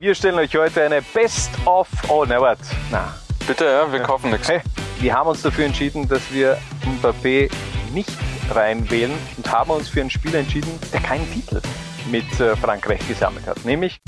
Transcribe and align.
Wir 0.00 0.14
stellen 0.14 0.38
euch 0.38 0.54
heute 0.54 0.84
eine 0.84 1.02
Best 1.02 1.50
of. 1.64 1.88
Oh, 2.06 2.24
na, 2.24 2.40
warte. 2.40 2.62
Na. 2.92 3.16
Bitte, 3.48 3.64
ja, 3.64 3.92
wir 3.92 3.98
kaufen 3.98 4.30
nichts. 4.30 4.48
Hey, 4.48 4.60
wir 5.00 5.12
haben 5.12 5.28
uns 5.28 5.42
dafür 5.42 5.64
entschieden, 5.64 6.06
dass 6.06 6.32
wir 6.32 6.56
Mbappé 6.84 7.50
nicht 7.92 8.12
reinwählen 8.48 9.10
und 9.36 9.50
haben 9.50 9.72
uns 9.72 9.88
für 9.88 10.00
einen 10.00 10.10
Spieler 10.10 10.38
entschieden, 10.38 10.70
der 10.92 11.00
keinen 11.00 11.28
Titel 11.32 11.60
mit 12.12 12.38
äh, 12.38 12.54
Frankreich 12.54 13.00
gesammelt 13.08 13.48
hat. 13.48 13.64
Nämlich 13.64 13.98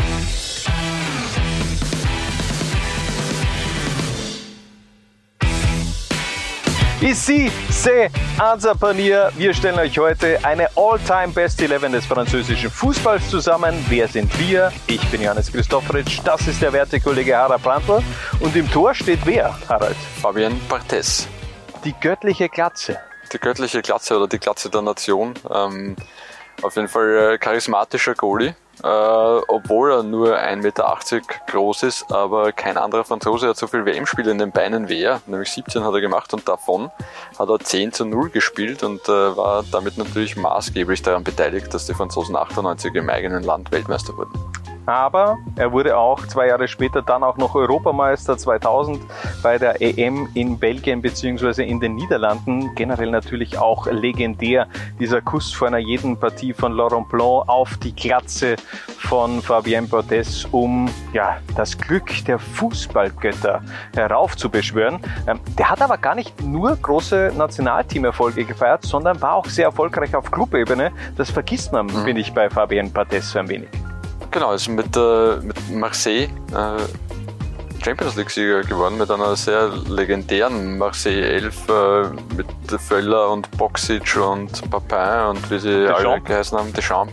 Ici, 7.02 7.50
c'est 7.70 8.10
Ansa 8.38 8.74
Panier. 8.74 9.30
Wir 9.38 9.54
stellen 9.54 9.78
euch 9.78 9.98
heute 9.98 10.38
eine 10.44 10.68
All-Time 10.76 11.28
Best 11.32 11.62
11 11.62 11.90
des 11.92 12.04
französischen 12.04 12.70
Fußballs 12.70 13.30
zusammen. 13.30 13.74
Wer 13.88 14.06
sind 14.06 14.38
wir? 14.38 14.70
Ich 14.86 15.00
bin 15.10 15.22
Johannes 15.22 15.50
Christofferitsch, 15.50 16.20
das 16.24 16.46
ist 16.46 16.60
der 16.60 16.74
werte 16.74 17.00
Kollege 17.00 17.34
Harald 17.34 17.62
Brandl. 17.62 18.02
Und 18.40 18.54
im 18.54 18.70
Tor 18.70 18.94
steht 18.94 19.20
wer, 19.24 19.58
Harald? 19.66 19.96
Fabien 20.20 20.60
Barthez. 20.68 21.26
Die 21.84 21.94
göttliche 21.98 22.50
Glatze. 22.50 22.98
Die 23.32 23.38
göttliche 23.38 23.80
Glatze 23.80 24.18
oder 24.18 24.28
die 24.28 24.38
Glatze 24.38 24.68
der 24.68 24.82
Nation. 24.82 25.32
Ähm, 25.50 25.96
auf 26.60 26.76
jeden 26.76 26.88
Fall 26.88 27.32
äh, 27.32 27.38
charismatischer 27.38 28.14
Goalie 28.14 28.54
äh, 28.82 28.86
obwohl 29.62 29.92
er 29.92 30.02
nur 30.02 30.38
1,80 30.38 30.56
Meter 30.56 30.98
groß 31.46 31.82
ist, 31.84 32.12
aber 32.12 32.52
kein 32.52 32.76
anderer 32.76 33.04
Franzose 33.04 33.48
hat 33.48 33.56
so 33.56 33.66
viel 33.66 33.84
WM-Spiele 33.84 34.30
in 34.30 34.38
den 34.38 34.52
Beinen 34.52 34.88
wie 34.88 35.02
er, 35.02 35.20
nämlich 35.26 35.50
17 35.50 35.84
hat 35.84 35.94
er 35.94 36.00
gemacht 36.00 36.32
und 36.32 36.48
davon 36.48 36.90
hat 37.38 37.48
er 37.48 37.58
10 37.58 37.92
zu 37.92 38.04
0 38.04 38.30
gespielt 38.30 38.82
und 38.82 39.08
äh, 39.08 39.36
war 39.36 39.64
damit 39.70 39.98
natürlich 39.98 40.36
maßgeblich 40.36 41.02
daran 41.02 41.24
beteiligt, 41.24 41.72
dass 41.74 41.86
die 41.86 41.94
Franzosen 41.94 42.36
98 42.36 42.94
im 42.94 43.10
eigenen 43.10 43.42
Land 43.42 43.70
Weltmeister 43.70 44.16
wurden 44.16 44.32
aber 44.86 45.38
er 45.56 45.72
wurde 45.72 45.96
auch 45.96 46.26
zwei 46.26 46.48
Jahre 46.48 46.68
später 46.68 47.02
dann 47.02 47.22
auch 47.22 47.36
noch 47.36 47.54
Europameister 47.54 48.36
2000 48.36 49.00
bei 49.42 49.58
der 49.58 49.80
EM 49.80 50.28
in 50.34 50.58
Belgien 50.58 51.02
bzw. 51.02 51.64
in 51.64 51.80
den 51.80 51.94
Niederlanden. 51.94 52.74
Generell 52.74 53.10
natürlich 53.10 53.58
auch 53.58 53.86
legendär 53.86 54.66
dieser 54.98 55.20
Kuss 55.20 55.52
vor 55.52 55.68
einer 55.68 55.78
jeden 55.78 56.18
Partie 56.18 56.52
von 56.52 56.72
Laurent 56.72 57.08
Blanc 57.08 57.48
auf 57.48 57.76
die 57.78 57.94
Glatze 57.94 58.56
von 58.98 59.42
Fabien 59.42 59.88
Barthez, 59.88 60.46
um 60.50 60.88
ja, 61.12 61.38
das 61.56 61.76
Glück 61.76 62.24
der 62.26 62.38
Fußballgötter 62.38 63.62
heraufzubeschwören. 63.94 65.00
Ähm, 65.26 65.40
der 65.58 65.70
hat 65.70 65.82
aber 65.82 65.98
gar 65.98 66.14
nicht 66.14 66.42
nur 66.42 66.76
große 66.76 67.32
Nationalteamerfolge 67.36 68.44
gefeiert, 68.44 68.84
sondern 68.84 69.20
war 69.20 69.34
auch 69.34 69.46
sehr 69.46 69.66
erfolgreich 69.66 70.14
auf 70.14 70.30
Clubebene. 70.30 70.92
Das 71.16 71.30
vergisst 71.30 71.72
man, 71.72 71.86
mhm. 71.86 72.04
finde 72.04 72.20
ich, 72.20 72.32
bei 72.32 72.48
Fabien 72.50 72.92
Barthez 72.92 73.30
so 73.30 73.38
ein 73.38 73.48
wenig. 73.48 73.68
Genau, 74.30 74.52
ist 74.52 74.68
mit, 74.68 74.96
äh, 74.96 75.36
mit 75.42 75.70
Marseille 75.70 76.24
äh, 76.52 77.82
Champions 77.82 78.14
League-Sieger 78.16 78.60
geworden, 78.62 78.98
mit 78.98 79.10
einer 79.10 79.34
sehr 79.34 79.68
legendären 79.88 80.78
Marseille 80.78 81.22
11 81.22 81.68
äh, 81.68 82.02
mit 82.36 82.46
Völler 82.80 83.30
und 83.30 83.50
Boxic 83.52 84.16
und 84.16 84.70
Papin 84.70 85.30
und 85.30 85.50
wie 85.50 85.58
sie 85.58 85.70
Deschamps. 85.70 86.04
alle 86.04 86.20
geheißen 86.20 86.58
haben, 86.58 86.72
Deschamps. 86.72 87.12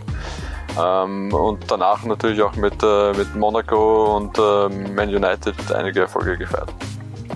Ähm, 0.80 1.32
und 1.32 1.68
danach 1.68 2.04
natürlich 2.04 2.40
auch 2.40 2.54
mit, 2.54 2.80
äh, 2.82 3.12
mit 3.14 3.34
Monaco 3.34 4.16
und 4.16 4.38
äh, 4.38 4.68
Man 4.94 5.08
United 5.08 5.56
einige 5.74 6.02
Erfolge 6.02 6.36
gefeiert. 6.36 6.72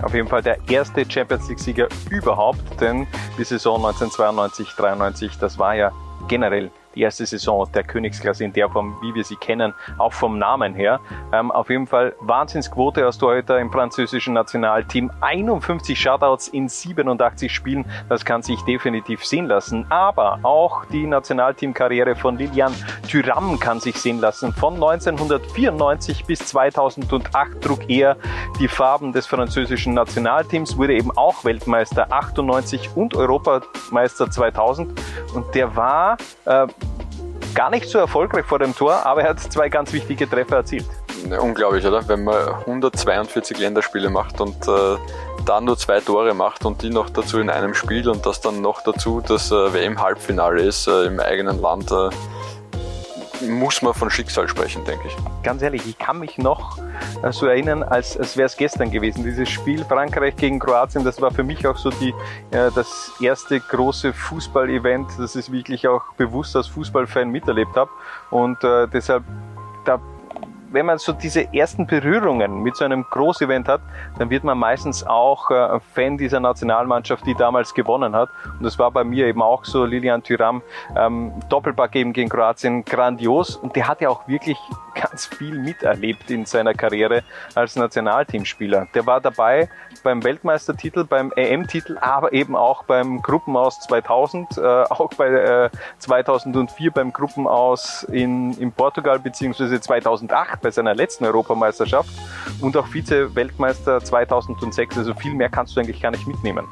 Auf 0.01 0.13
jeden 0.13 0.27
Fall 0.27 0.43
der 0.43 0.57
erste 0.69 1.03
Champions 1.09 1.49
League-Sieger 1.49 1.87
überhaupt, 2.09 2.61
denn 2.79 3.07
die 3.37 3.43
Saison 3.43 3.83
1992-93, 3.85 5.39
das 5.39 5.57
war 5.57 5.75
ja 5.75 5.91
generell 6.27 6.71
die 6.95 7.01
erste 7.01 7.25
Saison 7.25 7.67
der 7.73 7.83
Königsklasse 7.83 8.43
in 8.43 8.53
der 8.53 8.69
Form, 8.69 8.97
wie 9.01 9.13
wir 9.15 9.23
sie 9.23 9.35
kennen, 9.35 9.73
auch 9.97 10.13
vom 10.13 10.37
Namen 10.37 10.73
her. 10.73 10.99
Ähm, 11.31 11.51
auf 11.51 11.69
jeden 11.69 11.87
Fall 11.87 12.15
Wahnsinnsquote 12.21 13.07
aus 13.07 13.17
Torhüter 13.17 13.59
im 13.59 13.71
französischen 13.71 14.33
Nationalteam. 14.33 15.11
51 15.21 15.99
Shutouts 15.99 16.47
in 16.47 16.69
87 16.69 17.51
Spielen, 17.53 17.85
das 18.09 18.25
kann 18.25 18.41
sich 18.41 18.61
definitiv 18.63 19.25
sehen 19.25 19.45
lassen. 19.45 19.85
Aber 19.89 20.39
auch 20.43 20.85
die 20.85 21.05
Nationalteamkarriere 21.05 22.15
von 22.15 22.37
Lilian 22.37 22.73
Thuram 23.13 23.59
kann 23.59 23.79
sich 23.79 23.97
sehen 23.97 24.19
lassen. 24.19 24.53
Von 24.53 24.73
1994 24.73 26.25
bis 26.25 26.39
2008 26.39 27.61
trug 27.61 27.87
er 27.87 28.17
die 28.59 28.67
Farben 28.67 29.13
des 29.13 29.27
französischen 29.27 29.93
Nationalteams, 29.93 30.77
wurde 30.77 30.95
eben 30.95 31.15
auch 31.15 31.45
Weltmeister 31.45 32.11
98 32.11 32.89
und 32.95 33.15
Europameister 33.15 34.31
2000. 34.31 34.99
Und 35.35 35.53
der 35.53 35.75
war 35.75 36.17
äh, 36.45 36.65
gar 37.53 37.69
nicht 37.69 37.87
so 37.87 37.99
erfolgreich 37.99 38.45
vor 38.45 38.57
dem 38.57 38.75
Tor, 38.75 39.05
aber 39.05 39.21
er 39.21 39.29
hat 39.29 39.39
zwei 39.41 39.69
ganz 39.69 39.93
wichtige 39.93 40.27
Treffer 40.27 40.57
erzielt. 40.57 40.87
Unglaublich, 41.39 41.85
oder? 41.85 42.07
Wenn 42.07 42.23
man 42.23 42.35
142 42.65 43.59
Länderspiele 43.59 44.09
macht 44.09 44.41
und 44.41 44.67
äh, 44.67 44.97
dann 45.45 45.65
nur 45.65 45.77
zwei 45.77 45.99
Tore 45.99 46.33
macht 46.33 46.65
und 46.65 46.81
die 46.81 46.89
noch 46.89 47.11
dazu 47.11 47.39
in 47.39 47.51
einem 47.51 47.75
Spiel 47.75 48.09
und 48.09 48.25
das 48.25 48.41
dann 48.41 48.61
noch 48.61 48.81
dazu 48.81 49.21
das 49.25 49.51
äh, 49.51 49.73
WM-Halbfinale 49.73 50.61
ist 50.63 50.87
äh, 50.87 51.05
im 51.05 51.19
eigenen 51.19 51.61
Land, 51.61 51.91
äh, 51.91 52.09
muss 53.49 53.81
man 53.81 53.93
von 53.93 54.09
Schicksal 54.09 54.47
sprechen, 54.47 54.83
denke 54.85 55.07
ich. 55.07 55.15
Ganz 55.43 55.61
ehrlich, 55.61 55.85
ich 55.87 55.97
kann 55.97 56.19
mich 56.19 56.37
noch 56.37 56.77
äh, 57.23 57.31
so 57.31 57.47
erinnern, 57.47 57.83
als, 57.83 58.17
als 58.17 58.37
wäre 58.37 58.45
es 58.45 58.57
gestern 58.57 58.91
gewesen. 58.91 59.23
Dieses 59.23 59.49
Spiel 59.49 59.83
Frankreich 59.85 60.35
gegen 60.35 60.59
Kroatien, 60.59 61.03
das 61.03 61.21
war 61.21 61.31
für 61.31 61.43
mich 61.43 61.65
auch 61.67 61.77
so 61.77 61.89
die, 61.89 62.13
äh, 62.51 62.69
das 62.75 63.11
erste 63.21 63.59
große 63.59 64.13
Fußball-Event, 64.13 65.07
das 65.17 65.35
ich 65.35 65.51
wirklich 65.51 65.87
auch 65.87 66.01
bewusst 66.17 66.55
als 66.55 66.67
Fußballfan 66.67 67.29
miterlebt 67.29 67.75
habe. 67.75 67.91
Und 68.29 68.63
äh, 68.63 68.87
deshalb, 68.87 69.23
da 69.85 69.99
wenn 70.73 70.87
man 70.87 70.97
so 70.97 71.13
diese 71.13 71.53
ersten 71.53 71.85
Berührungen 71.85 72.63
mit 72.63 72.75
so 72.75 72.83
einem 72.83 73.05
Großevent 73.09 73.67
hat, 73.67 73.81
dann 74.17 74.29
wird 74.29 74.43
man 74.43 74.57
meistens 74.57 75.05
auch 75.05 75.49
äh, 75.51 75.79
Fan 75.93 76.17
dieser 76.17 76.39
Nationalmannschaft, 76.39 77.25
die 77.27 77.35
damals 77.35 77.73
gewonnen 77.73 78.15
hat. 78.15 78.29
Und 78.57 78.63
das 78.63 78.79
war 78.79 78.89
bei 78.91 79.03
mir 79.03 79.27
eben 79.27 79.41
auch 79.41 79.63
so. 79.63 79.85
Lilian 79.85 80.23
Thuram, 80.23 80.63
ähm, 80.97 81.31
Doppelpack 81.49 81.95
eben 81.95 82.11
gegen 82.11 82.29
Kroatien, 82.29 82.83
grandios. 82.83 83.55
Und 83.55 83.75
der 83.75 83.87
hat 83.87 84.01
ja 84.01 84.09
auch 84.09 84.27
wirklich 84.27 84.57
ganz 84.95 85.27
viel 85.27 85.59
miterlebt 85.59 86.31
in 86.31 86.45
seiner 86.45 86.73
Karriere 86.73 87.23
als 87.53 87.75
Nationalteamspieler. 87.75 88.87
Der 88.95 89.05
war 89.05 89.21
dabei 89.21 89.69
beim 90.03 90.23
Weltmeistertitel, 90.23 91.05
beim 91.05 91.31
EM-Titel, 91.35 91.97
aber 91.99 92.33
eben 92.33 92.55
auch 92.55 92.83
beim 92.83 93.21
Gruppenaus 93.21 93.79
2000, 93.81 94.57
äh, 94.57 94.61
auch 94.61 95.09
bei 95.15 95.27
äh, 95.27 95.69
2004 95.99 96.91
beim 96.91 97.13
Gruppenaus 97.13 98.03
in, 98.03 98.53
in 98.59 98.71
Portugal 98.71 99.19
beziehungsweise 99.19 99.79
2008 99.79 100.61
bei 100.61 100.71
seiner 100.71 100.93
letzten 100.93 101.25
Europameisterschaft 101.25 102.09
und 102.61 102.75
auch 102.77 102.87
Vize-Weltmeister 102.87 104.03
2006. 104.03 104.97
Also 104.97 105.13
viel 105.13 105.33
mehr 105.33 105.49
kannst 105.49 105.75
du 105.75 105.79
eigentlich 105.79 106.01
gar 106.01 106.11
nicht 106.11 106.27
mitnehmen. 106.27 106.67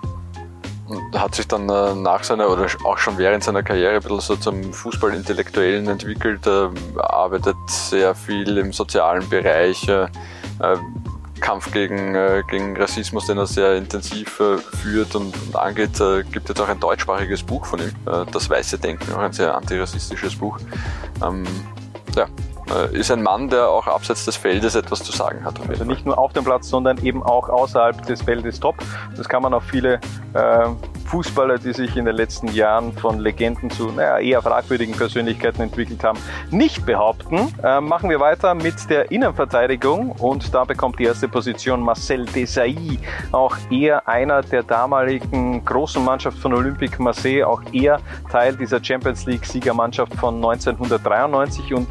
Hat 1.15 1.35
sich 1.35 1.47
dann 1.47 1.69
äh, 1.69 1.95
nach 1.95 2.23
seiner 2.23 2.49
oder 2.49 2.67
auch 2.83 2.97
schon 2.97 3.17
während 3.17 3.43
seiner 3.43 3.63
Karriere 3.63 3.95
ein 3.95 4.01
bisschen 4.01 4.19
so 4.19 4.35
zum 4.35 4.73
Fußballintellektuellen 4.73 5.87
entwickelt, 5.87 6.45
äh, 6.47 6.67
arbeitet 6.97 7.55
sehr 7.67 8.13
viel 8.13 8.57
im 8.57 8.73
sozialen 8.73 9.27
Bereich, 9.29 9.87
äh 9.87 10.07
Kampf 11.41 11.71
gegen, 11.71 12.15
äh, 12.15 12.43
gegen 12.49 12.77
Rassismus, 12.77 13.25
den 13.25 13.37
er 13.37 13.47
sehr 13.47 13.75
intensiv 13.75 14.39
äh, 14.39 14.57
führt 14.57 15.15
und, 15.15 15.35
und 15.35 15.55
angeht. 15.55 15.99
Äh, 15.99 16.23
gibt 16.23 16.47
jetzt 16.47 16.61
auch 16.61 16.69
ein 16.69 16.79
deutschsprachiges 16.79 17.43
Buch 17.43 17.65
von 17.65 17.79
ihm, 17.79 17.89
äh, 18.05 18.25
Das 18.31 18.49
Weiße 18.49 18.77
Denken, 18.79 19.11
auch 19.13 19.19
ein 19.19 19.33
sehr 19.33 19.55
antirassistisches 19.55 20.35
Buch. 20.35 20.57
Ähm, 21.21 21.43
ja, 22.15 22.27
äh, 22.71 22.97
ist 22.97 23.11
ein 23.11 23.21
Mann, 23.21 23.49
der 23.49 23.67
auch 23.67 23.87
abseits 23.87 24.25
des 24.25 24.37
Feldes 24.37 24.75
etwas 24.75 25.03
zu 25.03 25.11
sagen 25.11 25.43
hat. 25.43 25.59
Also 25.67 25.83
nicht 25.83 26.05
nur 26.05 26.17
auf 26.17 26.33
dem 26.33 26.43
Platz, 26.43 26.69
sondern 26.69 27.03
eben 27.03 27.23
auch 27.23 27.49
außerhalb 27.49 28.05
des 28.05 28.21
Feldes 28.21 28.59
top. 28.59 28.75
Das 29.17 29.27
kann 29.27 29.43
man 29.43 29.53
auf 29.53 29.63
viele 29.63 29.99
äh, 30.33 30.67
Fußballer, 31.11 31.59
die 31.59 31.73
sich 31.73 31.97
in 31.97 32.05
den 32.05 32.15
letzten 32.15 32.47
Jahren 32.53 32.93
von 32.93 33.19
Legenden 33.19 33.69
zu 33.69 33.91
naja, 33.91 34.17
eher 34.19 34.41
fragwürdigen 34.41 34.95
Persönlichkeiten 34.95 35.61
entwickelt 35.61 36.01
haben, 36.05 36.17
nicht 36.51 36.85
behaupten. 36.85 37.53
Äh, 37.61 37.81
machen 37.81 38.09
wir 38.09 38.21
weiter 38.21 38.55
mit 38.55 38.89
der 38.89 39.11
Innenverteidigung 39.11 40.11
und 40.13 40.53
da 40.53 40.63
bekommt 40.63 40.99
die 40.99 41.03
erste 41.03 41.27
Position 41.27 41.81
Marcel 41.81 42.25
Desailly, 42.27 42.97
auch 43.33 43.57
er 43.69 44.07
einer 44.07 44.41
der 44.41 44.63
damaligen 44.63 45.65
großen 45.65 46.01
Mannschaft 46.01 46.37
von 46.37 46.53
Olympique 46.53 47.01
Marseille, 47.01 47.43
auch 47.43 47.61
er 47.73 47.99
Teil 48.31 48.55
dieser 48.55 48.81
Champions 48.81 49.25
League 49.25 49.45
Siegermannschaft 49.45 50.13
von 50.15 50.35
1993 50.35 51.73
und 51.73 51.89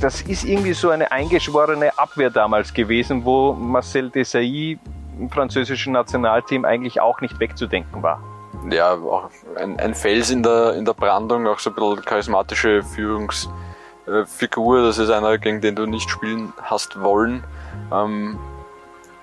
das 0.00 0.22
ist 0.22 0.44
irgendwie 0.44 0.74
so 0.74 0.90
eine 0.90 1.10
eingeschworene 1.10 1.98
Abwehr 1.98 2.30
damals 2.30 2.72
gewesen, 2.72 3.24
wo 3.24 3.52
Marcel 3.52 4.10
Desailly 4.10 4.78
im 5.18 5.28
französischen 5.28 5.92
Nationalteam 5.92 6.64
eigentlich 6.64 7.00
auch 7.00 7.20
nicht 7.20 7.40
wegzudenken 7.40 8.00
war. 8.02 8.22
Ja, 8.70 8.94
auch 8.94 9.30
ein, 9.56 9.78
ein 9.78 9.94
Fels 9.94 10.30
in 10.30 10.42
der, 10.42 10.74
in 10.74 10.84
der 10.84 10.92
Brandung, 10.92 11.46
auch 11.46 11.58
so 11.58 11.70
ein 11.70 11.76
bisschen 11.76 12.04
charismatische 12.04 12.82
Führungsfigur. 12.82 14.82
Das 14.82 14.98
ist 14.98 15.10
einer, 15.10 15.38
gegen 15.38 15.60
den 15.60 15.76
du 15.76 15.86
nicht 15.86 16.10
spielen 16.10 16.52
hast 16.62 17.00
wollen. 17.00 17.44
Ähm, 17.92 18.38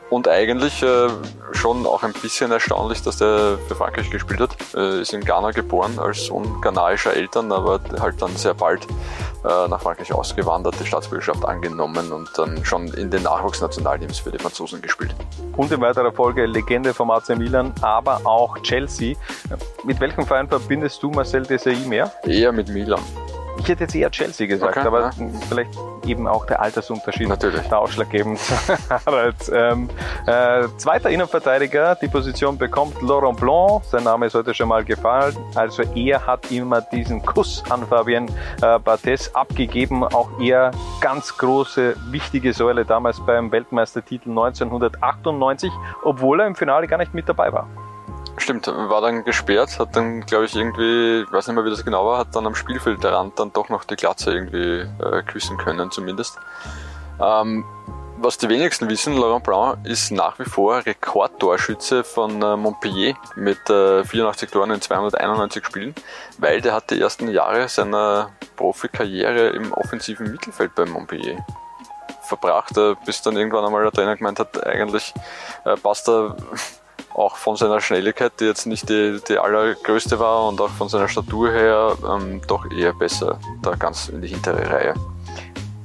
und 0.10 0.28
eigentlich 0.28 0.84
äh, 0.84 1.08
schon 1.54 1.86
auch 1.86 2.04
ein 2.04 2.14
bisschen 2.14 2.52
erstaunlich, 2.52 3.02
dass 3.02 3.18
der 3.18 3.58
für 3.68 3.76
Frankreich 3.76 4.10
gespielt 4.10 4.40
hat. 4.40 4.56
Äh, 4.76 5.02
ist 5.02 5.14
in 5.14 5.22
Ghana 5.22 5.52
geboren, 5.52 5.98
als 6.00 6.26
Sohn 6.26 6.62
ghanaischer 6.62 7.14
Eltern, 7.14 7.52
aber 7.52 7.80
halt 8.00 8.22
dann 8.22 8.36
sehr 8.36 8.54
bald 8.54 8.86
äh, 9.44 9.68
nach 9.68 9.82
Frankreich 9.82 10.14
ausgewandert, 10.14 10.76
die 10.80 10.86
Staatsbürgerschaft 10.86 11.44
angenommen 11.46 12.12
und 12.12 12.30
dann 12.38 12.64
schon 12.64 12.88
in 12.94 13.10
den 13.10 13.24
Nachwuchsnationalteams 13.24 14.20
für 14.20 14.32
die 14.32 14.40
Franzosen 14.40 14.82
gespielt. 14.82 15.16
Und 15.58 15.72
in 15.72 15.82
weiterer 15.82 16.12
Folge 16.12 16.46
Legende 16.46 16.94
vom 16.94 17.10
AC 17.12 17.30
Milan, 17.38 17.74
aber 17.82 18.22
auch 18.26 18.58
Chelsea. 18.60 19.16
Mit 19.84 20.00
welchem 20.00 20.26
Verein 20.26 20.48
verbindest 20.48 21.02
du 21.02 21.10
Marcel 21.10 21.44
Desailly 21.44 21.88
mehr? 21.88 22.12
Eher 22.26 22.52
mit 22.52 22.70
Milan. 22.70 23.02
Ich 23.66 23.70
hätte 23.70 23.86
jetzt 23.86 23.96
eher 23.96 24.12
Chelsea 24.12 24.46
gesagt, 24.46 24.78
okay, 24.78 24.86
aber 24.86 25.02
ja. 25.02 25.12
vielleicht 25.50 25.72
eben 26.06 26.28
auch 26.28 26.46
der 26.46 26.62
Altersunterschied 26.62 27.28
Natürlich. 27.28 27.68
da 27.68 27.80
ausschlaggebend. 27.80 28.40
Harald, 29.08 29.36
ähm, 29.52 29.90
äh, 30.28 30.68
zweiter 30.78 31.10
Innenverteidiger, 31.10 31.96
die 31.96 32.08
Position 32.08 32.60
bekommt 32.60 33.02
Laurent 33.02 33.40
Blanc, 33.40 33.84
sein 33.86 34.04
Name 34.04 34.28
ist 34.28 34.36
heute 34.36 34.54
schon 34.54 34.68
mal 34.68 34.86
gefallen. 34.86 35.36
Also 35.56 35.82
er 35.96 36.28
hat 36.28 36.52
immer 36.52 36.82
diesen 36.82 37.26
Kuss 37.26 37.64
an 37.72 37.88
Fabien 37.88 38.30
äh, 38.62 38.78
Barthez 38.78 39.32
abgegeben, 39.34 40.04
auch 40.04 40.30
er 40.40 40.70
ganz 41.02 41.36
große, 41.36 41.96
wichtige 42.12 42.54
Säule 42.54 42.86
damals 42.86 43.20
beim 43.26 43.52
Weltmeistertitel 43.52 44.30
1998, 44.30 45.72
obwohl 46.04 46.42
er 46.42 46.46
im 46.46 46.56
Finale 46.56 46.86
gar 46.86 47.00
nicht 47.00 47.16
mit 47.16 47.28
dabei 47.28 47.52
war. 47.52 47.68
Stimmt, 48.38 48.68
war 48.68 49.02
dann 49.02 49.24
gesperrt, 49.24 49.80
hat 49.80 49.96
dann, 49.96 50.26
glaube 50.26 50.46
ich, 50.46 50.56
irgendwie, 50.56 51.22
ich 51.22 51.32
weiß 51.32 51.48
nicht 51.48 51.56
mehr, 51.56 51.66
wie 51.66 51.70
das 51.70 51.86
genau 51.86 52.06
war, 52.06 52.18
hat 52.20 52.36
dann 52.36 52.46
am 52.46 52.56
Spielfeldrand 52.56 53.40
dann 53.40 53.54
doch 53.54 53.70
noch 53.70 53.86
die 53.86 53.96
Glatze 53.96 54.34
irgendwie 54.34 54.82
äh, 55.04 55.24
küssen 55.24 55.58
können, 55.58 55.90
zumindest. 55.90 56.38
Ähm, 57.22 57.64
was 58.18 58.38
die 58.38 58.48
wenigsten 58.48 58.90
wissen, 58.90 59.16
Laurent 59.18 59.44
Blanc 59.44 59.78
ist 59.86 60.12
nach 60.12 60.40
wie 60.40 60.46
vor 60.46 60.86
Rekordtorschütze 60.86 62.04
von 62.04 62.42
äh, 62.42 62.56
Montpellier 62.56 63.16
mit 63.36 63.70
äh, 63.70 64.04
84 64.04 64.50
Toren 64.50 64.72
in 64.72 64.82
291 64.82 65.66
Spielen, 65.66 65.96
weil 66.38 66.62
der 66.62 66.74
hat 66.74 66.92
die 66.92 67.00
ersten 67.00 67.30
Jahre 67.30 67.68
seiner 67.68 68.32
Profikarriere 68.56 69.50
im 69.50 69.74
offensiven 69.74 70.32
Mittelfeld 70.32 70.76
bei 70.76 70.86
Montpellier 70.86 71.46
verbracht, 72.22 72.78
äh, 72.78 72.96
bis 73.06 73.22
dann 73.22 73.36
irgendwann 73.36 73.66
einmal 73.66 73.84
der 73.84 73.92
Trainer 73.92 74.16
gemeint 74.16 74.40
hat, 74.40 74.66
eigentlich 74.66 75.14
äh, 75.66 75.76
passt 75.76 76.08
er 76.08 76.36
auch 77.16 77.38
von 77.38 77.56
seiner 77.56 77.80
Schnelligkeit, 77.80 78.34
die 78.40 78.46
jetzt 78.46 78.66
nicht 78.66 78.90
die, 78.90 79.20
die 79.28 79.38
allergrößte 79.38 80.20
war 80.20 80.48
und 80.48 80.60
auch 80.60 80.70
von 80.70 80.90
seiner 80.90 81.08
Statur 81.08 81.52
her 81.52 81.98
ähm, 82.08 82.42
doch 82.48 82.70
eher 82.72 82.94
besser 82.94 83.40
da 83.62 83.76
ganz 83.76 84.10
in 84.10 84.22
die 84.22 84.28
hintere 84.28 84.70
Reihe. 84.70 84.94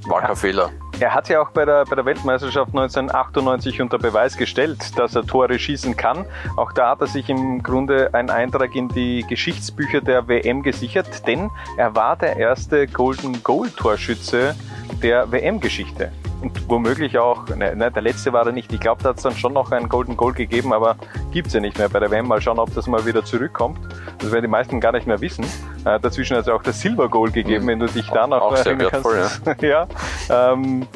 War 0.07 0.23
kein. 0.23 0.37
Fehler. 0.37 0.71
Er 1.01 1.15
hat 1.15 1.31
ja 1.31 1.41
auch 1.41 1.49
bei 1.49 1.65
der, 1.65 1.87
bei 1.87 1.97
der 1.97 2.05
Weltmeisterschaft 2.05 2.69
1998 2.69 3.81
unter 3.81 3.97
Beweis 3.97 4.37
gestellt, 4.37 4.99
dass 4.99 5.15
er 5.17 5.27
Tore 5.27 5.59
schießen 5.59 5.97
kann. 5.97 6.27
Auch 6.57 6.73
da 6.73 6.91
hat 6.91 7.01
er 7.01 7.07
sich 7.07 7.31
im 7.31 7.63
Grunde 7.63 8.13
einen 8.13 8.29
Eintrag 8.29 8.77
in 8.77 8.89
die 8.89 9.25
Geschichtsbücher 9.27 10.03
der 10.03 10.29
WM 10.29 10.63
gesichert, 10.63 11.27
denn 11.27 11.51
er 11.79 11.95
war 11.95 12.17
der 12.17 12.37
erste 12.37 12.87
Golden 12.87 13.43
Goal 13.43 13.71
Torschütze 13.71 14.55
der 15.03 15.33
WM-Geschichte 15.33 16.13
und 16.41 16.69
womöglich 16.69 17.19
auch, 17.19 17.49
ne, 17.49 17.75
ne, 17.77 17.91
der 17.91 18.03
letzte 18.03 18.33
war 18.33 18.47
er 18.47 18.53
nicht. 18.53 18.73
Ich 18.73 18.81
glaube, 18.81 19.03
da 19.03 19.11
hat 19.11 19.17
es 19.17 19.23
dann 19.23 19.37
schon 19.37 19.53
noch 19.53 19.73
einen 19.73 19.89
Golden 19.89 20.17
Goal 20.17 20.33
gegeben, 20.33 20.73
aber 20.73 20.97
gibt 21.33 21.49
es 21.49 21.55
ja 21.55 21.61
nicht 21.61 21.79
mehr 21.79 21.89
bei 21.89 22.01
der 22.01 22.11
WM. 22.11 22.29
Mal 22.29 22.41
schauen, 22.41 22.59
ob 22.59 22.75
das 22.75 22.87
mal 22.87 23.05
wieder 23.05 23.25
zurückkommt. 23.25 23.79
Das 24.21 24.33
werden 24.33 24.43
die 24.43 24.49
meisten 24.49 24.81
gar 24.81 24.93
nicht 24.93 25.07
mehr 25.07 25.21
wissen. 25.21 25.45
Äh, 25.85 25.99
dazwischen 26.01 26.37
hat 26.37 26.43
es 26.43 26.49
auch 26.49 26.63
das 26.63 26.81
Silver 26.81 27.09
Goal 27.09 27.31
gegeben, 27.31 27.65
mhm. 27.65 27.69
wenn 27.69 27.79
du 27.81 27.87
dich 27.87 28.09
da 28.11 28.27
noch 28.27 28.43
auch 28.43 28.55
erinnern 28.55 28.89
kannst. 28.91 29.47
Ja. 29.63 29.87
ja 30.31 30.53
ähm, 30.53 30.87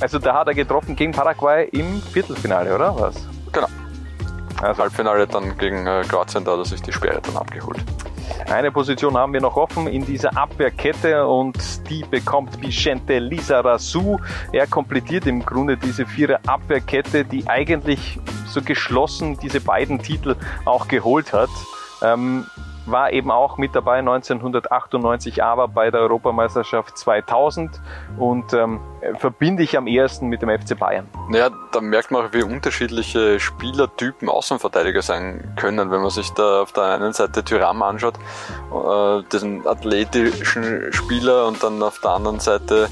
also 0.00 0.18
da 0.18 0.34
hat 0.34 0.48
er 0.48 0.54
getroffen 0.54 0.96
gegen 0.96 1.12
Paraguay 1.12 1.68
im 1.72 2.02
Viertelfinale, 2.02 2.74
oder 2.74 2.98
was? 2.98 3.26
Genau. 3.52 3.68
Also 4.62 4.82
Halbfinale 4.82 5.26
dann 5.26 5.56
gegen 5.58 5.86
äh, 5.86 6.02
Kroatien, 6.08 6.44
da 6.44 6.52
hat 6.52 6.58
er 6.58 6.64
sich 6.64 6.82
die 6.82 6.92
Sperre 6.92 7.20
dann 7.22 7.36
abgeholt. 7.36 7.78
Eine 8.50 8.70
Position 8.70 9.16
haben 9.16 9.32
wir 9.32 9.40
noch 9.40 9.56
offen 9.56 9.86
in 9.86 10.04
dieser 10.04 10.36
Abwehrkette 10.36 11.26
und 11.26 11.58
die 11.90 12.04
bekommt 12.04 12.60
Vicente 12.60 13.18
Lizarazu. 13.18 14.20
Er 14.52 14.66
komplettiert 14.66 15.26
im 15.26 15.44
Grunde 15.44 15.76
diese 15.76 16.06
vierer 16.06 16.40
Abwehrkette, 16.46 17.24
die 17.24 17.46
eigentlich 17.48 18.18
so 18.46 18.62
geschlossen 18.62 19.38
diese 19.38 19.60
beiden 19.60 19.98
Titel 19.98 20.36
auch 20.64 20.88
geholt 20.88 21.32
hat. 21.32 21.50
Ähm, 22.14 22.46
war 22.86 23.12
eben 23.12 23.30
auch 23.30 23.58
mit 23.58 23.74
dabei 23.74 23.98
1998, 23.98 25.42
aber 25.42 25.68
bei 25.68 25.90
der 25.90 26.00
Europameisterschaft 26.00 26.96
2000 26.96 27.80
und 28.16 28.52
ähm, 28.54 28.80
verbinde 29.18 29.62
ich 29.62 29.76
am 29.76 29.86
ehesten 29.86 30.28
mit 30.28 30.42
dem 30.42 30.48
FC 30.48 30.78
Bayern. 30.78 31.08
Naja, 31.28 31.50
da 31.72 31.80
merkt 31.80 32.10
man 32.10 32.24
auch, 32.26 32.32
wie 32.32 32.42
unterschiedliche 32.42 33.40
Spielertypen 33.40 34.28
Außenverteidiger 34.28 35.02
sein 35.02 35.52
können, 35.56 35.90
wenn 35.90 36.00
man 36.00 36.10
sich 36.10 36.30
da 36.30 36.62
auf 36.62 36.72
der 36.72 36.84
einen 36.84 37.12
Seite 37.12 37.44
Tyram 37.44 37.82
anschaut, 37.82 38.14
äh, 38.72 39.22
diesen 39.32 39.66
athletischen 39.66 40.92
Spieler 40.92 41.46
und 41.46 41.62
dann 41.62 41.82
auf 41.82 42.00
der 42.00 42.12
anderen 42.12 42.40
Seite 42.40 42.88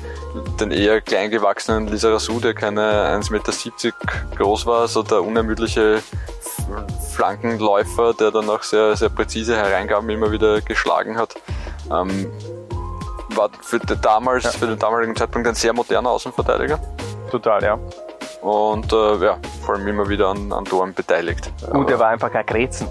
den 0.60 0.70
eher 0.70 1.00
kleingewachsenen 1.00 1.86
Lisa 1.86 2.10
Rassou, 2.10 2.40
der 2.40 2.54
keine 2.54 2.80
1,70 2.80 3.32
Meter 3.32 3.96
groß 4.36 4.66
war, 4.66 4.88
so 4.88 5.02
der 5.02 5.22
unermüdliche 5.22 6.02
Flankenläufer, 7.12 8.14
der 8.14 8.30
dann 8.30 8.48
auch 8.48 8.62
sehr, 8.62 8.96
sehr 8.96 9.08
präzise 9.08 9.56
Hereingaben 9.56 10.08
immer 10.10 10.30
wieder 10.32 10.60
geschlagen 10.60 11.16
hat. 11.16 11.34
Ähm, 11.90 12.30
war 13.36 13.50
für, 13.60 13.78
damals, 13.78 14.44
ja. 14.44 14.50
für 14.50 14.66
den 14.66 14.78
damaligen 14.78 15.16
Zeitpunkt 15.16 15.48
ein 15.48 15.54
sehr 15.54 15.72
moderner 15.72 16.10
Außenverteidiger. 16.10 16.78
Total, 17.30 17.62
ja. 17.62 17.78
Und 18.42 18.92
äh, 18.92 19.24
ja, 19.24 19.38
vor 19.64 19.74
allem 19.74 19.88
immer 19.88 20.08
wieder 20.08 20.28
an, 20.28 20.52
an 20.52 20.64
Toren 20.64 20.92
beteiligt. 20.92 21.50
Und 21.70 21.90
er 21.90 21.98
war 21.98 22.08
einfach 22.08 22.32
ein 22.32 22.46
Grätzen. 22.46 22.88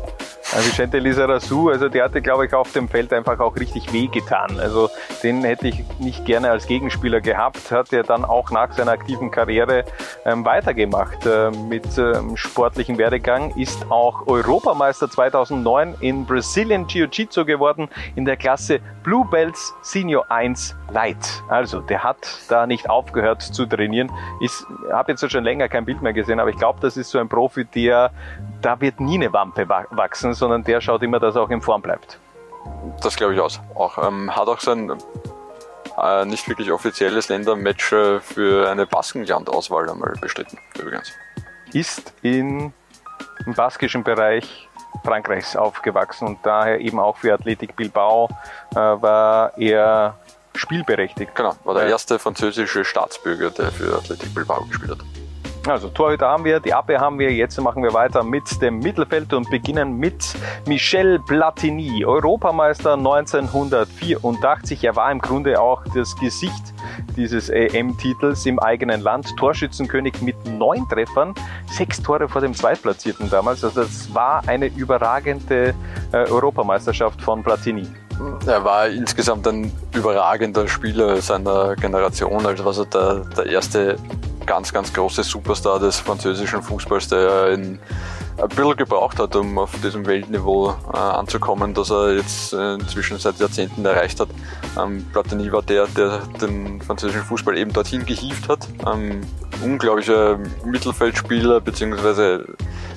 Vicente 0.59 0.99
Lizarazu, 0.99 1.69
also 1.69 1.89
der 1.89 2.05
hatte, 2.05 2.21
glaube 2.21 2.45
ich, 2.45 2.53
auf 2.53 2.71
dem 2.71 2.87
Feld 2.87 3.11
einfach 3.13 3.39
auch 3.39 3.55
richtig 3.55 3.91
wehgetan. 3.93 4.59
Also 4.59 4.89
den 5.23 5.43
hätte 5.43 5.67
ich 5.67 5.83
nicht 5.99 6.25
gerne 6.25 6.51
als 6.51 6.67
Gegenspieler 6.67 7.21
gehabt, 7.21 7.71
hat 7.71 7.91
er 7.93 8.03
dann 8.03 8.25
auch 8.25 8.51
nach 8.51 8.71
seiner 8.73 8.91
aktiven 8.91 9.31
Karriere 9.31 9.85
ähm, 10.25 10.45
weitergemacht 10.45 11.25
äh, 11.25 11.51
mit 11.51 11.97
ähm, 11.97 12.37
sportlichen 12.37 12.97
Werdegang, 12.97 13.55
ist 13.57 13.89
auch 13.89 14.27
Europameister 14.27 15.09
2009 15.09 15.95
in 15.99 16.25
Brazilian 16.25 16.87
Jiu-Jitsu 16.87 17.45
geworden 17.45 17.89
in 18.15 18.25
der 18.25 18.37
Klasse 18.37 18.79
Blue 19.03 19.25
Belts 19.29 19.73
Senior 19.81 20.29
1 20.31 20.75
Light. 20.91 21.43
Also 21.49 21.81
der 21.81 22.03
hat 22.03 22.17
da 22.49 22.67
nicht 22.67 22.89
aufgehört 22.89 23.41
zu 23.41 23.65
trainieren. 23.65 24.11
Ich 24.39 24.51
habe 24.91 25.11
jetzt 25.11 25.29
schon 25.29 25.43
länger 25.43 25.67
kein 25.67 25.85
Bild 25.85 26.01
mehr 26.01 26.13
gesehen, 26.13 26.39
aber 26.39 26.49
ich 26.49 26.57
glaube, 26.57 26.79
das 26.81 26.97
ist 26.97 27.09
so 27.09 27.19
ein 27.19 27.27
Profi, 27.27 27.65
der 27.65 28.11
da 28.63 28.79
wird 28.79 28.99
nie 28.99 29.15
eine 29.15 29.31
Wampe 29.33 29.67
wachsen, 29.67 30.33
sondern 30.43 30.65
der 30.65 30.81
schaut 30.81 31.01
immer, 31.03 31.21
dass 31.21 31.37
er 31.37 31.43
auch 31.43 31.49
in 31.49 31.61
Form 31.61 31.81
bleibt. 31.81 32.19
Das 33.01 33.15
glaube 33.15 33.33
ich 33.33 33.39
aus. 33.39 33.61
Auch, 33.75 33.97
ähm, 34.05 34.35
hat 34.35 34.49
auch 34.49 34.59
sein 34.59 34.91
äh, 35.97 36.25
nicht 36.25 36.49
wirklich 36.49 36.69
offizielles 36.69 37.29
Ländermatch 37.29 37.93
äh, 37.93 38.19
für 38.19 38.69
eine 38.69 38.85
Baskenland-Auswahl 38.85 39.89
einmal 39.89 40.15
bestritten, 40.19 40.59
übrigens. 40.77 41.13
Ist 41.71 42.13
in, 42.23 42.73
im 43.45 43.53
baskischen 43.53 44.03
Bereich 44.03 44.67
Frankreichs 45.05 45.55
aufgewachsen 45.55 46.27
und 46.27 46.39
daher 46.43 46.81
eben 46.81 46.99
auch 46.99 47.15
für 47.15 47.33
Athletik 47.33 47.77
Bilbao 47.77 48.27
äh, 48.71 48.75
war 48.75 49.57
er 49.57 50.17
spielberechtigt. 50.55 51.33
Genau, 51.35 51.55
war 51.63 51.73
der 51.75 51.87
erste 51.87 52.19
französische 52.19 52.83
Staatsbürger, 52.83 53.49
der 53.49 53.71
für 53.71 53.95
Athletik 53.95 54.33
Bilbao 54.33 54.65
gespielt 54.65 54.91
hat. 54.91 54.99
Also 55.65 55.87
Torhüter 55.87 56.27
haben 56.27 56.43
wir, 56.43 56.59
die 56.59 56.73
Abwehr 56.73 56.99
haben 56.99 57.19
wir. 57.19 57.31
Jetzt 57.31 57.59
machen 57.61 57.83
wir 57.83 57.93
weiter 57.93 58.21
mit 58.23 58.61
dem 58.61 58.79
Mittelfeld 58.79 59.33
und 59.33 59.49
beginnen 59.49 59.97
mit 59.97 60.35
Michel 60.67 61.19
Platini, 61.19 62.03
Europameister 62.03 62.93
1984. 62.95 64.83
Er 64.83 64.97
war 64.97 65.09
im 65.09 65.19
Grunde 65.19 65.61
auch 65.61 65.81
das 65.95 66.17
Gesicht 66.17 66.73
dieses 67.15 67.49
EM-Titels 67.49 68.45
im 68.45 68.59
eigenen 68.59 68.99
Land. 68.99 69.33
Torschützenkönig 69.37 70.21
mit 70.21 70.35
neun 70.45 70.87
Treffern, 70.89 71.33
sechs 71.71 72.01
Tore 72.01 72.27
vor 72.27 72.41
dem 72.41 72.53
Zweitplatzierten 72.53 73.29
damals. 73.29 73.63
Also 73.63 73.83
das 73.83 74.13
war 74.13 74.43
eine 74.47 74.65
überragende 74.65 75.73
äh, 76.11 76.17
Europameisterschaft 76.29 77.21
von 77.21 77.41
Platini. 77.41 77.87
Er 78.45 78.63
war 78.63 78.87
insgesamt 78.87 79.47
ein 79.47 79.71
überragender 79.95 80.67
Spieler 80.67 81.21
seiner 81.21 81.75
Generation, 81.75 82.45
also 82.45 82.65
war 82.65 82.77
er 82.77 82.85
der, 82.85 83.15
der 83.35 83.45
erste 83.47 83.97
ganz, 84.45 84.73
ganz 84.73 84.93
große 84.93 85.23
Superstar 85.23 85.79
des 85.79 85.99
französischen 85.99 86.61
Fußballs, 86.61 87.07
der 87.07 87.49
in, 87.49 87.79
ein 88.37 88.49
bisschen 88.49 88.75
gebraucht 88.77 89.19
hat, 89.19 89.35
um 89.35 89.57
auf 89.57 89.71
diesem 89.81 90.05
Weltniveau 90.05 90.75
äh, 90.93 90.97
anzukommen, 90.97 91.73
das 91.73 91.91
er 91.91 92.15
jetzt 92.15 92.53
äh, 92.53 92.75
inzwischen 92.75 93.19
seit 93.19 93.39
Jahrzehnten 93.39 93.85
erreicht 93.85 94.19
hat. 94.19 94.29
Ähm, 94.79 95.05
Platini 95.11 95.51
war 95.51 95.61
der, 95.61 95.87
der 95.87 96.19
den 96.41 96.81
französischen 96.81 97.23
Fußball 97.23 97.57
eben 97.57 97.71
dorthin 97.71 98.05
gehievt 98.05 98.49
hat. 98.49 98.67
Ähm, 98.91 99.21
unglaublicher 99.63 100.39
Mittelfeldspieler, 100.65 101.61
beziehungsweise 101.61 102.45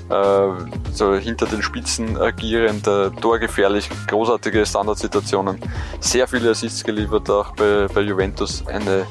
äh, 0.09 0.49
so 0.93 1.15
hinter 1.15 1.47
den 1.47 1.63
Spitzen 1.63 2.21
agierend, 2.21 2.87
äh, 2.87 3.11
torgefährlich, 3.11 3.89
großartige 4.07 4.65
Standardsituationen, 4.65 5.59
sehr 6.01 6.27
viele 6.29 6.51
Assists 6.51 6.83
geliefert, 6.83 7.29
auch 7.29 7.53
bei, 7.53 7.87
bei 7.93 8.01
Juventus, 8.01 8.67
eine 8.67 9.07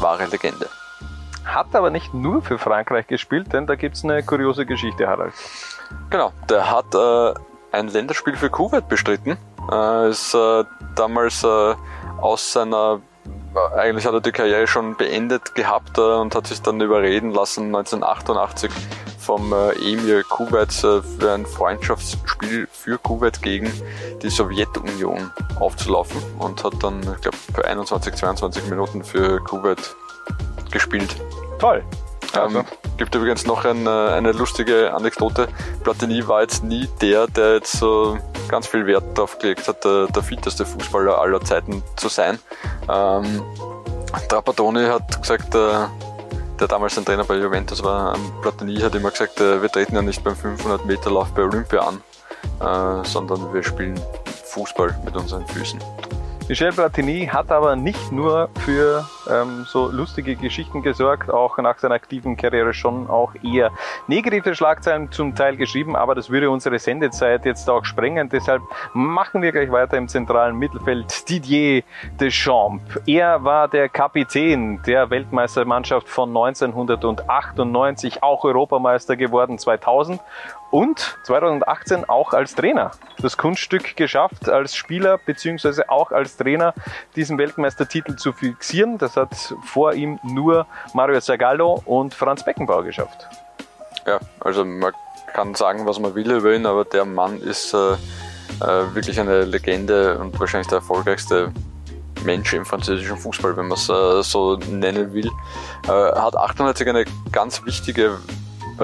wahre 0.00 0.26
Legende. 0.26 0.68
Hat 1.44 1.74
aber 1.74 1.90
nicht 1.90 2.14
nur 2.14 2.42
für 2.42 2.58
Frankreich 2.58 3.06
gespielt, 3.06 3.52
denn 3.52 3.66
da 3.66 3.74
gibt 3.74 3.96
es 3.96 4.04
eine 4.04 4.22
kuriose 4.22 4.66
Geschichte, 4.66 5.06
Harald. 5.06 5.34
Genau, 6.10 6.32
der 6.48 6.70
hat 6.70 6.94
äh, 6.94 7.34
ein 7.72 7.88
Länderspiel 7.88 8.36
für 8.36 8.50
Kuwait 8.50 8.88
bestritten. 8.88 9.36
Äh, 9.70 10.10
ist 10.10 10.34
äh, 10.34 10.64
damals 10.94 11.42
äh, 11.44 11.74
aus 12.20 12.52
seiner 12.52 13.00
eigentlich 13.76 14.06
hat 14.06 14.14
er 14.14 14.20
die 14.20 14.32
Karriere 14.32 14.66
schon 14.66 14.96
beendet 14.96 15.54
gehabt 15.54 15.98
äh, 15.98 16.00
und 16.00 16.34
hat 16.34 16.46
sich 16.46 16.62
dann 16.62 16.80
überreden 16.80 17.32
lassen, 17.32 17.66
1988 17.66 18.70
vom 19.18 19.52
äh, 19.52 19.70
Emir 19.72 20.24
Kuwait 20.24 20.70
äh, 20.84 21.02
für 21.02 21.32
ein 21.32 21.46
Freundschaftsspiel 21.46 22.66
für 22.72 22.98
Kuwait 22.98 23.42
gegen 23.42 23.70
die 24.22 24.30
Sowjetunion 24.30 25.30
aufzulaufen 25.60 26.20
und 26.38 26.64
hat 26.64 26.74
dann, 26.82 27.00
ich 27.00 27.20
glaube, 27.20 27.36
für 27.54 27.64
21, 27.64 28.14
22 28.14 28.70
Minuten 28.70 29.04
für 29.04 29.38
Kuwait 29.40 29.94
gespielt. 30.72 31.16
Toll. 31.58 31.84
Also. 32.32 32.60
Ähm, 32.60 32.64
gibt 32.96 33.14
übrigens 33.14 33.46
noch 33.46 33.64
ein, 33.64 33.86
eine 33.86 34.32
lustige 34.32 34.92
Anekdote. 34.94 35.48
Platini 35.82 36.26
war 36.26 36.42
jetzt 36.42 36.64
nie 36.64 36.88
der, 37.00 37.26
der 37.26 37.54
jetzt 37.54 37.72
so 37.72 38.18
ganz 38.48 38.66
viel 38.66 38.86
Wert 38.86 39.04
darauf 39.16 39.38
gelegt 39.38 39.66
hat, 39.68 39.84
der, 39.84 40.06
der 40.06 40.22
fitteste 40.22 40.64
Fußballer 40.64 41.18
aller 41.18 41.40
Zeiten 41.40 41.82
zu 41.96 42.08
sein. 42.08 42.38
Ähm, 42.88 43.42
Trapattoni 44.28 44.84
hat 44.84 45.20
gesagt, 45.20 45.54
äh, 45.54 45.86
der 46.60 46.68
damals 46.68 46.96
ein 46.96 47.04
Trainer 47.04 47.24
bei 47.24 47.36
Juventus 47.36 47.82
war, 47.82 48.14
ähm, 48.14 48.32
Platini 48.40 48.76
hat 48.76 48.94
immer 48.94 49.10
gesagt, 49.10 49.40
äh, 49.40 49.60
wir 49.60 49.68
treten 49.70 49.94
ja 49.94 50.02
nicht 50.02 50.22
beim 50.22 50.36
500 50.36 50.86
Meter 50.86 51.10
Lauf 51.10 51.32
bei 51.34 51.42
Olympia 51.42 51.80
an, 51.80 52.02
äh, 52.60 53.04
sondern 53.06 53.52
wir 53.52 53.62
spielen 53.62 54.00
Fußball 54.44 54.96
mit 55.04 55.16
unseren 55.16 55.46
Füßen. 55.46 55.80
Michel 56.48 56.72
Platini 56.72 57.26
hat 57.26 57.50
aber 57.50 57.74
nicht 57.76 58.12
nur 58.12 58.48
für 58.64 59.06
ähm, 59.28 59.64
so 59.66 59.90
lustige 59.90 60.36
Geschichten 60.36 60.82
gesorgt, 60.82 61.30
auch 61.30 61.58
nach 61.58 61.78
seiner 61.78 61.94
aktiven 61.94 62.36
Karriere 62.36 62.74
schon 62.74 63.08
auch 63.08 63.34
eher 63.42 63.70
negative 64.06 64.54
Schlagzeilen 64.54 65.10
zum 65.12 65.34
Teil 65.34 65.56
geschrieben, 65.56 65.96
aber 65.96 66.14
das 66.14 66.30
würde 66.30 66.50
unsere 66.50 66.78
Sendezeit 66.78 67.44
jetzt 67.44 67.68
auch 67.68 67.84
sprengen. 67.84 68.28
Deshalb 68.28 68.62
machen 68.92 69.42
wir 69.42 69.52
gleich 69.52 69.70
weiter 69.70 69.96
im 69.96 70.08
zentralen 70.08 70.56
Mittelfeld. 70.56 71.28
Didier 71.28 71.82
Deschamps. 72.20 73.00
Er 73.06 73.44
war 73.44 73.68
der 73.68 73.88
Kapitän 73.88 74.80
der 74.86 75.10
Weltmeistermannschaft 75.10 76.08
von 76.08 76.28
1998, 76.30 78.22
auch 78.22 78.44
Europameister 78.44 79.16
geworden 79.16 79.58
2000 79.58 80.20
und 80.72 81.18
2018 81.24 82.08
auch 82.08 82.32
als 82.32 82.54
Trainer 82.54 82.92
das 83.20 83.36
Kunststück 83.36 83.94
geschafft, 83.94 84.48
als 84.48 84.74
Spieler 84.74 85.18
beziehungsweise 85.18 85.90
auch 85.90 86.10
als 86.12 86.36
Trainer 86.36 86.74
diesen 87.14 87.38
Weltmeistertitel 87.38 88.16
zu 88.16 88.32
fixieren. 88.32 88.98
Das 88.98 89.11
hat 89.16 89.54
vor 89.64 89.94
ihm 89.94 90.18
nur 90.22 90.66
Mario 90.94 91.20
Zagallo 91.20 91.82
und 91.84 92.14
Franz 92.14 92.44
Beckenbauer 92.44 92.84
geschafft. 92.84 93.28
Ja, 94.06 94.18
also 94.40 94.64
man 94.64 94.92
kann 95.32 95.54
sagen, 95.54 95.86
was 95.86 95.98
man 95.98 96.14
will 96.14 96.30
über 96.30 96.54
ihn, 96.54 96.66
aber 96.66 96.84
der 96.84 97.04
Mann 97.04 97.40
ist 97.40 97.72
äh, 97.74 97.92
äh, 98.60 98.94
wirklich 98.94 99.18
eine 99.18 99.44
Legende 99.44 100.18
und 100.18 100.38
wahrscheinlich 100.38 100.68
der 100.68 100.78
erfolgreichste 100.78 101.52
Mensch 102.24 102.52
im 102.52 102.64
französischen 102.64 103.16
Fußball, 103.16 103.56
wenn 103.56 103.68
man 103.68 103.78
es 103.78 103.88
äh, 103.88 104.22
so 104.22 104.56
nennen 104.56 105.12
will. 105.12 105.30
Äh, 105.86 105.90
hat 105.90 106.36
98 106.36 106.88
eine 106.88 107.04
ganz 107.30 107.64
wichtige 107.64 108.18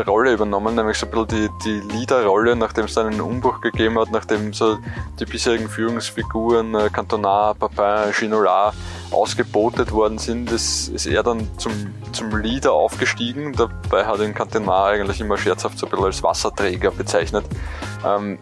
Rolle 0.07 0.33
übernommen, 0.33 0.75
nämlich 0.75 0.99
so 0.99 1.07
ein 1.07 1.27
bisschen 1.27 1.51
die, 1.65 1.81
die 1.89 1.97
Leaderrolle, 1.97 2.57
nachdem 2.57 2.85
es 2.85 2.99
einen 2.99 3.21
Umbruch 3.21 3.61
gegeben 3.61 3.99
hat, 3.99 4.11
nachdem 4.11 4.53
so 4.53 4.79
die 5.19 5.25
bisherigen 5.25 5.69
Führungsfiguren 5.69 6.75
äh, 6.75 6.91
Cantona, 6.91 7.55
Papin, 7.55 8.13
Ginola 8.13 8.73
ausgebotet 9.11 9.93
worden 9.93 10.19
sind, 10.19 10.51
ist, 10.51 10.89
ist 10.89 11.07
er 11.07 11.23
dann 11.23 11.49
zum, 11.59 11.73
zum 12.13 12.37
Leader 12.37 12.73
aufgestiegen. 12.73 13.53
Dabei 13.53 14.07
hat 14.07 14.21
ihn 14.21 14.35
Cantona 14.35 14.87
eigentlich 14.87 15.21
immer 15.21 15.39
scherzhaft 15.39 15.79
so 15.79 15.87
ein 15.87 15.91
bisschen 15.91 16.07
als 16.07 16.23
Wasserträger 16.23 16.91
bezeichnet. 16.91 17.45
Ähm, 18.05 18.39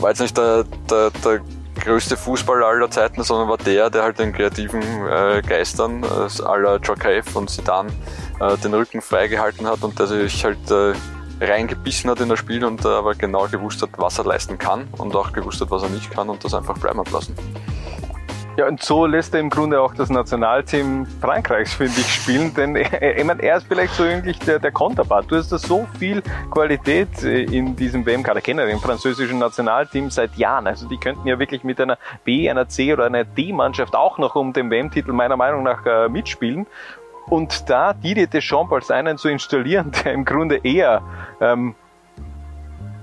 war 0.00 0.10
jetzt 0.10 0.20
nicht 0.20 0.36
der, 0.36 0.64
der, 0.90 1.10
der 1.24 1.40
größte 1.80 2.16
Fußballer 2.16 2.66
aller 2.66 2.90
Zeiten, 2.90 3.22
sondern 3.22 3.48
war 3.48 3.58
der, 3.58 3.90
der 3.90 4.02
halt 4.02 4.18
den 4.18 4.32
kreativen 4.32 4.82
äh, 4.82 5.42
Geistern 5.46 6.02
äh, 6.02 6.42
aller 6.42 6.78
Jokaev 6.78 7.36
und 7.36 7.50
Zidane 7.50 7.90
äh, 8.40 8.56
den 8.58 8.74
Rücken 8.74 9.00
freigehalten 9.00 9.66
hat 9.66 9.82
und 9.82 9.98
der 9.98 10.06
sich 10.06 10.44
halt 10.44 10.70
äh, 10.70 10.94
reingebissen 11.40 12.10
hat 12.10 12.20
in 12.20 12.28
das 12.28 12.38
Spiel 12.38 12.64
und 12.64 12.84
äh, 12.84 12.88
aber 12.88 13.14
genau 13.14 13.46
gewusst 13.46 13.82
hat, 13.82 13.90
was 13.98 14.18
er 14.18 14.24
leisten 14.24 14.58
kann 14.58 14.88
und 14.98 15.14
auch 15.14 15.32
gewusst 15.32 15.60
hat, 15.60 15.70
was 15.70 15.82
er 15.82 15.90
nicht 15.90 16.10
kann 16.10 16.28
und 16.28 16.44
das 16.44 16.54
einfach 16.54 16.78
bleiben 16.78 17.00
hat 17.00 17.10
lassen. 17.10 17.34
Ja, 18.56 18.66
und 18.68 18.82
so 18.82 19.04
lässt 19.04 19.34
er 19.34 19.40
im 19.40 19.50
Grunde 19.50 19.78
auch 19.78 19.92
das 19.92 20.08
Nationalteam 20.08 21.04
Frankreichs, 21.20 21.74
finde 21.74 21.92
ich, 21.98 22.10
spielen, 22.10 22.54
denn 22.54 22.74
er, 22.74 23.18
ich 23.18 23.24
meine, 23.24 23.42
er 23.42 23.58
ist 23.58 23.66
vielleicht 23.66 23.92
so 23.92 24.04
irgendwie 24.04 24.32
der, 24.32 24.58
der 24.58 24.72
Konterpart. 24.72 25.30
Du 25.30 25.36
hast 25.36 25.52
da 25.52 25.58
so 25.58 25.86
viel 25.98 26.22
Qualität 26.50 27.22
äh, 27.22 27.42
in 27.42 27.76
diesem 27.76 28.06
WM-Kader, 28.06 28.40
kenne 28.40 28.62
im 28.64 28.78
französischen 28.78 29.38
Nationalteam 29.38 30.08
seit 30.08 30.36
Jahren. 30.36 30.66
Also 30.66 30.88
die 30.88 30.96
könnten 30.96 31.28
ja 31.28 31.38
wirklich 31.38 31.64
mit 31.64 31.78
einer 31.78 31.98
B, 32.24 32.48
einer 32.48 32.66
C 32.66 32.94
oder 32.94 33.04
einer 33.04 33.24
D-Mannschaft 33.24 33.94
auch 33.94 34.16
noch 34.16 34.34
um 34.36 34.54
den 34.54 34.70
WM-Titel 34.70 35.12
meiner 35.12 35.36
Meinung 35.36 35.62
nach 35.62 35.84
äh, 35.84 36.08
mitspielen. 36.08 36.66
Und 37.28 37.68
da 37.68 37.92
Didier 37.92 38.26
Deschamps 38.26 38.72
als 38.72 38.90
einen 38.90 39.18
zu 39.18 39.28
installieren, 39.28 39.92
der 40.04 40.14
im 40.14 40.24
Grunde 40.24 40.60
eher 40.64 41.02
ähm, 41.42 41.74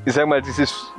ich 0.06 0.14
sag 0.14 0.28
mal, 0.28 0.42
dieses, 0.42 0.92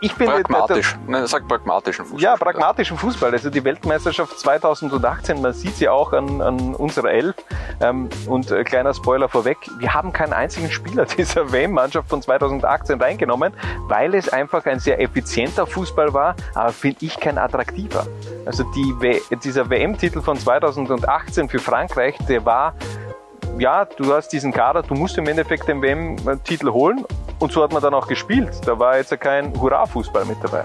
ich 0.00 0.14
bin 0.16 0.28
pragmatisch, 0.28 0.96
nein, 1.06 1.26
sag 1.26 1.48
pragmatischen 1.48 2.04
Fußball. 2.04 2.22
Ja, 2.22 2.36
pragmatischen 2.36 2.98
Fußball. 2.98 3.32
Also 3.32 3.48
die 3.48 3.64
Weltmeisterschaft 3.64 4.38
2018, 4.38 5.40
man 5.40 5.52
sieht 5.54 5.76
sie 5.76 5.88
auch 5.88 6.12
an, 6.12 6.42
an 6.42 6.74
unserer 6.74 7.10
Elf. 7.10 7.36
Ähm, 7.80 8.10
und 8.26 8.50
äh, 8.50 8.62
kleiner 8.64 8.92
Spoiler 8.92 9.28
vorweg, 9.28 9.56
wir 9.78 9.94
haben 9.94 10.12
keinen 10.12 10.34
einzigen 10.34 10.70
Spieler 10.70 11.06
dieser 11.18 11.50
WM-Mannschaft 11.52 12.08
von 12.08 12.20
2018 12.20 13.00
reingenommen, 13.00 13.54
weil 13.88 14.14
es 14.14 14.28
einfach 14.28 14.66
ein 14.66 14.78
sehr 14.78 15.00
effizienter 15.00 15.66
Fußball 15.66 16.12
war, 16.12 16.34
aber 16.54 16.72
finde 16.72 16.98
ich 17.00 17.18
kein 17.18 17.38
attraktiver. 17.38 18.06
Also 18.44 18.64
die, 18.74 19.20
dieser 19.42 19.70
WM-Titel 19.70 20.20
von 20.20 20.36
2018 20.36 21.48
für 21.48 21.58
Frankreich, 21.58 22.16
der 22.28 22.44
war 22.44 22.74
ja, 23.58 23.84
du 23.84 24.12
hast 24.12 24.28
diesen 24.28 24.52
Kader, 24.52 24.82
du 24.82 24.94
musst 24.94 25.18
im 25.18 25.26
Endeffekt 25.26 25.68
den 25.68 25.82
WM-Titel 25.82 26.70
holen 26.70 27.04
und 27.40 27.52
so 27.52 27.62
hat 27.62 27.72
man 27.72 27.82
dann 27.82 27.94
auch 27.94 28.06
gespielt. 28.06 28.60
Da 28.64 28.78
war 28.78 28.96
jetzt 28.96 29.18
kein 29.20 29.58
Hurra-Fußball 29.58 30.24
mit 30.26 30.36
dabei. 30.42 30.64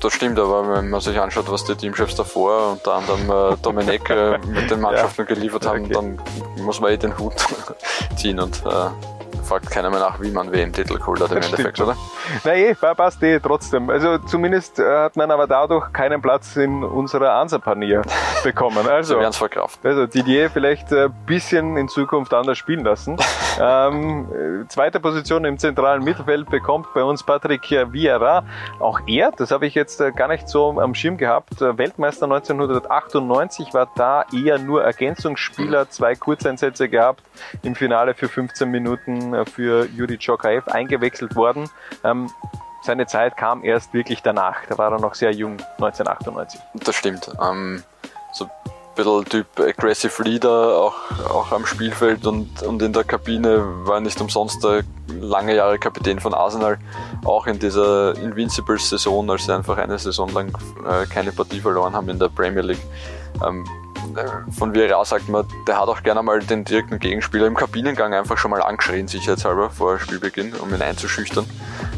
Das 0.00 0.12
stimmt, 0.12 0.38
aber 0.38 0.68
wenn 0.68 0.90
man 0.90 1.00
sich 1.00 1.18
anschaut, 1.18 1.50
was 1.50 1.64
die 1.64 1.74
Teamchefs 1.74 2.16
davor, 2.16 2.72
unter 2.72 2.94
anderem 2.94 3.30
äh, 3.30 3.56
Domenech, 3.62 4.08
äh, 4.10 4.38
mit 4.38 4.70
den 4.70 4.80
Mannschaften 4.82 5.22
ja. 5.22 5.34
geliefert 5.34 5.66
haben, 5.66 5.84
okay. 5.84 5.94
dann 5.94 6.20
muss 6.64 6.80
man 6.80 6.92
eh 6.92 6.96
den 6.96 7.16
Hut 7.18 7.34
ziehen 8.16 8.38
und 8.40 8.62
äh, 8.66 9.15
fragt 9.46 9.70
keiner 9.70 9.90
mehr 9.90 10.00
nach, 10.00 10.20
wie 10.20 10.30
man 10.30 10.52
WM-Titel 10.52 10.98
geholt 10.98 11.20
hat 11.20 11.30
im 11.30 11.36
das 11.36 11.46
Endeffekt, 11.46 11.80
oder? 11.80 11.96
Nein, 12.44 12.58
eh, 12.58 12.74
passt 12.74 13.22
eh 13.22 13.38
trotzdem. 13.38 13.88
Also 13.90 14.18
zumindest 14.18 14.78
äh, 14.78 14.84
hat 14.84 15.16
man 15.16 15.30
aber 15.30 15.46
dadurch 15.46 15.92
keinen 15.92 16.20
Platz 16.20 16.56
in 16.56 16.82
unserer 16.82 17.34
Ansapanier 17.34 18.02
bekommen. 18.44 18.88
Also, 18.88 19.20
es 19.20 19.36
verkraften. 19.36 19.88
Also 19.88 20.06
Didier 20.06 20.50
vielleicht 20.50 20.92
ein 20.92 21.12
bisschen 21.26 21.76
in 21.76 21.88
Zukunft 21.88 22.34
anders 22.34 22.58
spielen 22.58 22.84
lassen. 22.84 23.16
ähm, 23.60 24.62
äh, 24.64 24.68
zweite 24.68 25.00
Position 25.00 25.44
im 25.44 25.58
zentralen 25.58 26.02
Mittelfeld 26.02 26.50
bekommt 26.50 26.88
bei 26.94 27.02
uns 27.02 27.22
Patrick 27.22 27.70
Vieira. 27.92 28.44
Auch 28.80 29.00
er, 29.06 29.30
das 29.30 29.50
habe 29.50 29.66
ich 29.66 29.74
jetzt 29.74 30.00
äh, 30.00 30.10
gar 30.12 30.28
nicht 30.28 30.48
so 30.48 30.80
am 30.80 30.94
Schirm 30.94 31.16
gehabt, 31.16 31.60
Weltmeister 31.60 32.24
1998 32.24 33.72
war 33.72 33.88
da 33.94 34.24
eher 34.32 34.58
nur 34.58 34.82
Ergänzungsspieler, 34.82 35.88
zwei 35.90 36.14
Kurzeinsätze 36.14 36.88
gehabt 36.88 37.22
im 37.62 37.74
Finale 37.74 38.14
für 38.14 38.28
15 38.28 38.70
Minuten 38.70 39.34
äh, 39.34 39.35
für 39.44 39.86
Juri 39.86 40.16
Djokaev 40.16 40.68
eingewechselt 40.68 41.36
worden. 41.36 41.68
Ähm, 42.04 42.30
seine 42.82 43.06
Zeit 43.06 43.36
kam 43.36 43.64
erst 43.64 43.92
wirklich 43.92 44.22
danach. 44.22 44.64
Da 44.68 44.78
war 44.78 44.92
er 44.92 45.00
noch 45.00 45.14
sehr 45.14 45.32
jung, 45.32 45.58
1998. 45.78 46.60
Das 46.74 46.94
stimmt. 46.94 47.30
Ähm, 47.42 47.82
so 48.32 48.44
ein 48.44 48.50
bisschen 48.94 49.24
Typ 49.24 49.46
Aggressive 49.58 50.22
Leader, 50.22 50.78
auch, 50.78 50.94
auch 51.28 51.52
am 51.52 51.66
Spielfeld 51.66 52.26
und, 52.26 52.62
und 52.62 52.80
in 52.82 52.92
der 52.92 53.04
Kabine 53.04 53.86
war 53.86 54.00
nicht 54.00 54.20
umsonst 54.20 54.62
der 54.62 54.84
lange 55.20 55.56
Jahre 55.56 55.78
Kapitän 55.78 56.20
von 56.20 56.32
Arsenal. 56.32 56.78
Auch 57.24 57.46
in 57.46 57.58
dieser 57.58 58.16
Invincibles-Saison, 58.16 59.28
als 59.30 59.46
sie 59.46 59.54
einfach 59.54 59.78
eine 59.78 59.98
Saison 59.98 60.32
lang 60.32 60.56
äh, 60.86 61.06
keine 61.06 61.32
Partie 61.32 61.60
verloren 61.60 61.94
haben 61.94 62.08
in 62.08 62.18
der 62.18 62.28
Premier 62.28 62.62
League. 62.62 62.86
Ähm, 63.44 63.66
von 64.50 64.74
Vieira 64.74 65.04
sagt 65.04 65.28
man, 65.28 65.46
der 65.66 65.80
hat 65.80 65.88
auch 65.88 66.02
gerne 66.02 66.22
mal 66.22 66.40
den 66.40 66.64
direkten 66.64 66.98
Gegenspieler 66.98 67.46
im 67.46 67.54
Kabinengang 67.54 68.14
einfach 68.14 68.38
schon 68.38 68.50
mal 68.50 68.62
angeschrien, 68.62 69.08
sicherheitshalber, 69.08 69.70
vor 69.70 69.98
Spielbeginn, 69.98 70.54
um 70.54 70.72
ihn 70.74 70.82
einzuschüchtern. 70.82 71.46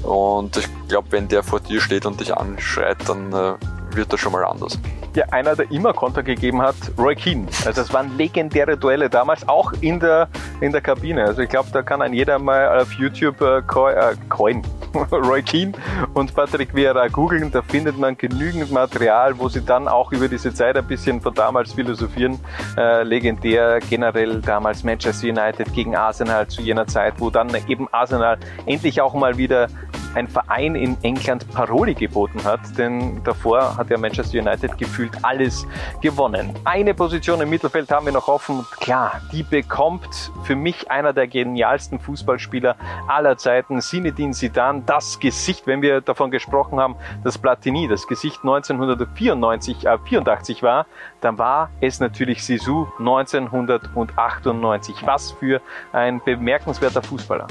Und 0.03 0.57
ich 0.57 0.69
glaube, 0.89 1.09
wenn 1.11 1.29
der 1.29 1.43
vor 1.43 1.61
dir 1.61 1.81
steht 1.81 2.07
und 2.07 2.21
dich 2.21 2.35
anschreit, 2.35 2.97
dann 3.07 3.33
äh, 3.33 3.55
wird 3.95 4.13
das 4.13 4.21
schon 4.21 4.33
mal 4.33 4.45
anders. 4.45 4.79
Ja, 5.15 5.25
einer, 5.31 5.57
der 5.57 5.71
immer 5.71 5.93
Konter 5.93 6.23
gegeben 6.23 6.63
hat, 6.63 6.77
Roy 6.97 7.15
Keane. 7.15 7.47
Also 7.65 7.83
es 7.83 7.93
waren 7.93 8.17
legendäre 8.17 8.77
Duelle 8.77 9.11
damals, 9.11 9.47
auch 9.49 9.73
in 9.81 9.99
der, 10.01 10.29
in 10.61 10.73
der 10.73 10.81
Kabine. 10.81 11.25
Also 11.25 11.43
ich 11.43 11.49
glaube, 11.49 11.69
da 11.73 11.83
kann 11.83 12.03
ein 12.03 12.13
jeder 12.13 12.39
mal 12.39 12.81
auf 12.81 12.93
YouTube 12.93 13.41
äh, 13.41 13.59
äh 13.59 14.17
Coin, 14.29 14.63
Roy 15.13 15.43
Keane 15.43 15.73
und 16.19 16.35
Patrick 16.35 16.75
Vieira 16.75 17.09
googeln. 17.09 17.51
Da 17.51 17.63
findet 17.63 17.99
man 17.99 18.17
genügend 18.17 18.73
Material, 18.73 19.39
wo 19.39 19.49
sie 19.49 19.65
dann 19.65 19.89
auch 19.89 20.13
über 20.13 20.29
diese 20.29 20.53
Zeit 20.53 20.77
ein 20.77 20.87
bisschen 20.87 21.21
von 21.21 21.33
damals 21.33 21.73
philosophieren. 21.73 22.39
Äh, 22.77 23.05
legendär 23.05 23.79
generell 23.89 24.41
damals 24.41 24.83
Manchester 24.83 25.29
United 25.29 25.73
gegen 25.73 25.95
Arsenal 25.95 26.49
zu 26.49 26.63
jener 26.63 26.87
Zeit, 26.87 27.15
wo 27.19 27.31
dann 27.31 27.49
eben 27.69 27.89
Arsenal 27.93 28.39
endlich 28.67 29.01
auch 29.01 29.15
mal 29.15 29.39
wieder 29.39 29.69
ein 30.15 30.29
Verein 30.29 30.75
in 30.75 30.97
England 31.03 31.49
Paroli 31.53 31.95
geboten 31.95 32.43
hat, 32.45 32.61
denn 32.77 33.23
davor 33.25 33.77
hat 33.77 33.91
ja 33.91 33.99
Manchester 33.99 34.39
United 34.39 34.77
gefühlt 34.79 35.13
alles 35.23 35.67
gewonnen. 36.01 36.55
Eine 36.65 36.95
Position 36.95 37.41
im 37.41 37.51
Mittelfeld 37.51 37.91
haben 37.91 38.07
wir 38.07 38.13
noch 38.13 38.29
offen. 38.29 38.67
Klar, 38.81 39.21
die 39.33 39.43
bekommt 39.43 40.33
für 40.45 40.57
mich 40.57 40.91
einer 40.91 41.13
der 41.13 41.29
genialsten 41.29 42.01
Fußballspieler 42.01 42.77
aller 43.07 43.37
Zeiten, 43.37 43.81
Zinedine 43.81 44.33
Zidane, 44.33 44.83
das 44.87 45.19
Gesicht, 45.21 45.67
wenn 45.67 45.83
wir 45.83 46.01
davon 46.09 46.31
gesprochen 46.31 46.81
haben, 46.81 46.97
dass 47.25 47.39
Platini 47.39 47.89
das 47.89 48.07
Gesicht 48.07 48.39
1994, 48.43 49.87
äh, 49.87 49.99
84 49.99 50.63
war, 50.63 50.87
dann 51.21 51.39
war 51.39 51.71
es 51.81 52.01
natürlich 52.01 52.45
Sisu 52.45 52.87
1998. 52.99 54.97
Was 55.05 55.33
für 55.33 55.61
ein 55.93 56.21
bemerkenswerter 56.25 57.03
Fußballer 57.03 57.47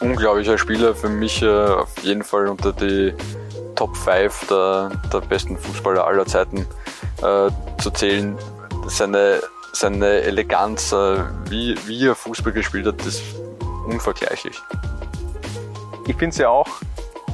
unglaublicher 0.00 0.58
Spieler, 0.58 0.94
für 0.94 1.08
mich 1.08 1.42
äh, 1.42 1.48
auf 1.48 1.98
jeden 2.02 2.22
Fall 2.22 2.48
unter 2.48 2.72
die 2.72 3.14
Top 3.76 3.96
5 3.96 4.46
der, 4.48 4.90
der 5.12 5.20
besten 5.20 5.56
Fußballer 5.56 6.06
aller 6.06 6.26
Zeiten 6.26 6.66
äh, 7.22 7.50
zu 7.80 7.90
zählen. 7.90 8.36
Seine, 8.86 9.40
seine 9.72 10.22
Eleganz, 10.22 10.92
äh, 10.92 11.18
wie, 11.48 11.76
wie 11.86 12.06
er 12.06 12.14
Fußball 12.14 12.52
gespielt 12.52 12.86
hat, 12.86 13.04
ist 13.06 13.22
unvergleichlich. 13.86 14.60
Ich 16.06 16.16
finde 16.16 16.30
es 16.30 16.38
ja 16.38 16.48
auch 16.48 16.68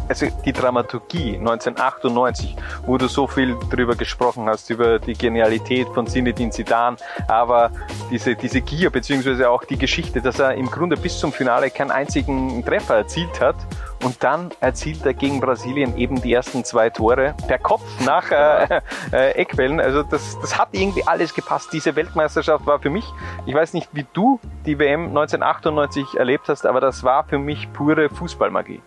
also 0.09 0.27
die 0.45 0.53
Dramaturgie 0.53 1.37
1998, 1.37 2.57
wo 2.87 2.99
du 2.99 3.09
so 3.09 3.27
viel 3.27 3.57
drüber 3.71 3.95
gesprochen 3.95 4.49
hast, 4.49 4.71
über 4.71 4.99
die 4.99 5.15
Genialität 5.15 5.89
von 5.89 6.07
Zinedine 6.07 6.51
Zidane, 6.51 6.97
aber 7.29 7.71
diese, 8.11 8.35
diese 8.35 8.61
Gier, 8.61 8.91
beziehungsweise 8.91 9.51
auch 9.51 9.65
die 9.65 9.79
Geschichte, 9.79 10.21
dass 10.21 10.39
er 10.39 10.55
im 10.55 10.71
Grunde 10.71 10.97
bis 10.97 11.19
zum 11.19 11.33
Finale 11.33 11.71
keinen 11.71 11.91
einzigen 11.91 12.65
Treffer 12.65 12.97
erzielt 12.97 13.41
hat 13.41 13.57
und 14.05 14.23
dann 14.23 14.51
erzielt 14.61 15.05
er 15.05 15.15
gegen 15.15 15.41
Brasilien 15.41 15.97
eben 15.97 16.21
die 16.21 16.33
ersten 16.33 16.65
zwei 16.65 16.91
Tore 16.91 17.35
per 17.49 17.59
Kopf 17.59 17.83
nach 18.05 18.31
äh, 18.31 18.81
äh, 19.13 19.31
Eckwellen. 19.33 19.81
Also 19.81 20.03
das, 20.03 20.39
das 20.41 20.59
hat 20.59 20.69
irgendwie 20.73 21.07
alles 21.07 21.35
gepasst. 21.35 21.73
Diese 21.73 21.97
Weltmeisterschaft 21.97 22.67
war 22.67 22.79
für 22.79 22.91
mich, 22.91 23.05
ich 23.47 23.55
weiß 23.55 23.73
nicht, 23.73 23.89
wie 23.93 24.07
du 24.13 24.39
die 24.65 24.79
WM 24.79 25.09
1998 25.09 26.17
erlebt 26.17 26.49
hast, 26.49 26.67
aber 26.67 26.81
das 26.81 27.03
war 27.05 27.25
für 27.25 27.39
mich 27.39 27.73
pure 27.73 28.09
Fußballmagie. 28.09 28.81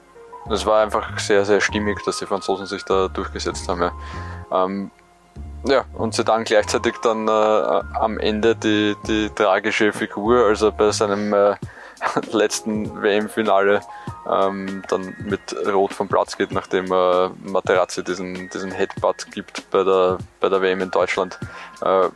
Es 0.50 0.65
war 0.65 0.82
einfach 0.82 1.20
sehr, 1.20 1.46
sehr 1.46 1.62
stimmig, 1.62 2.03
dass 2.06 2.20
die 2.20 2.25
Franzosen 2.25 2.65
sich 2.65 2.84
da 2.84 3.08
durchgesetzt 3.08 3.68
haben. 3.68 3.82
Ja, 3.82 3.91
ähm, 4.51 4.91
ja 5.65 5.86
und 5.94 6.13
sie 6.13 6.24
dann 6.24 6.44
gleichzeitig 6.44 6.96
dann 7.03 7.27
äh, 7.27 7.32
am 7.32 8.18
Ende 8.18 8.56
die, 8.56 8.96
die 9.08 9.29
tragische 9.29 9.94
Figur, 9.94 10.46
also 10.46 10.72
bei 10.72 10.91
seinem 10.91 11.34
äh, 11.34 11.56
letzten 12.32 13.01
WM-Finale 13.01 13.82
ähm, 14.29 14.84
dann 14.89 15.15
mit 15.20 15.56
Rot 15.68 15.94
vom 15.94 16.08
Platz 16.08 16.38
geht, 16.38 16.51
nachdem 16.51 16.91
äh, 16.91 17.29
Materazzi 17.44 18.03
diesen, 18.03 18.50
diesen 18.50 18.72
Headbutt 18.72 19.32
gibt 19.32 19.70
bei 19.72 19.84
der, 19.84 20.18
bei 20.39 20.50
der 20.50 20.62
WM 20.62 20.82
in 20.82 20.91
Deutschland. 20.91 21.39
Äh, 21.82 22.10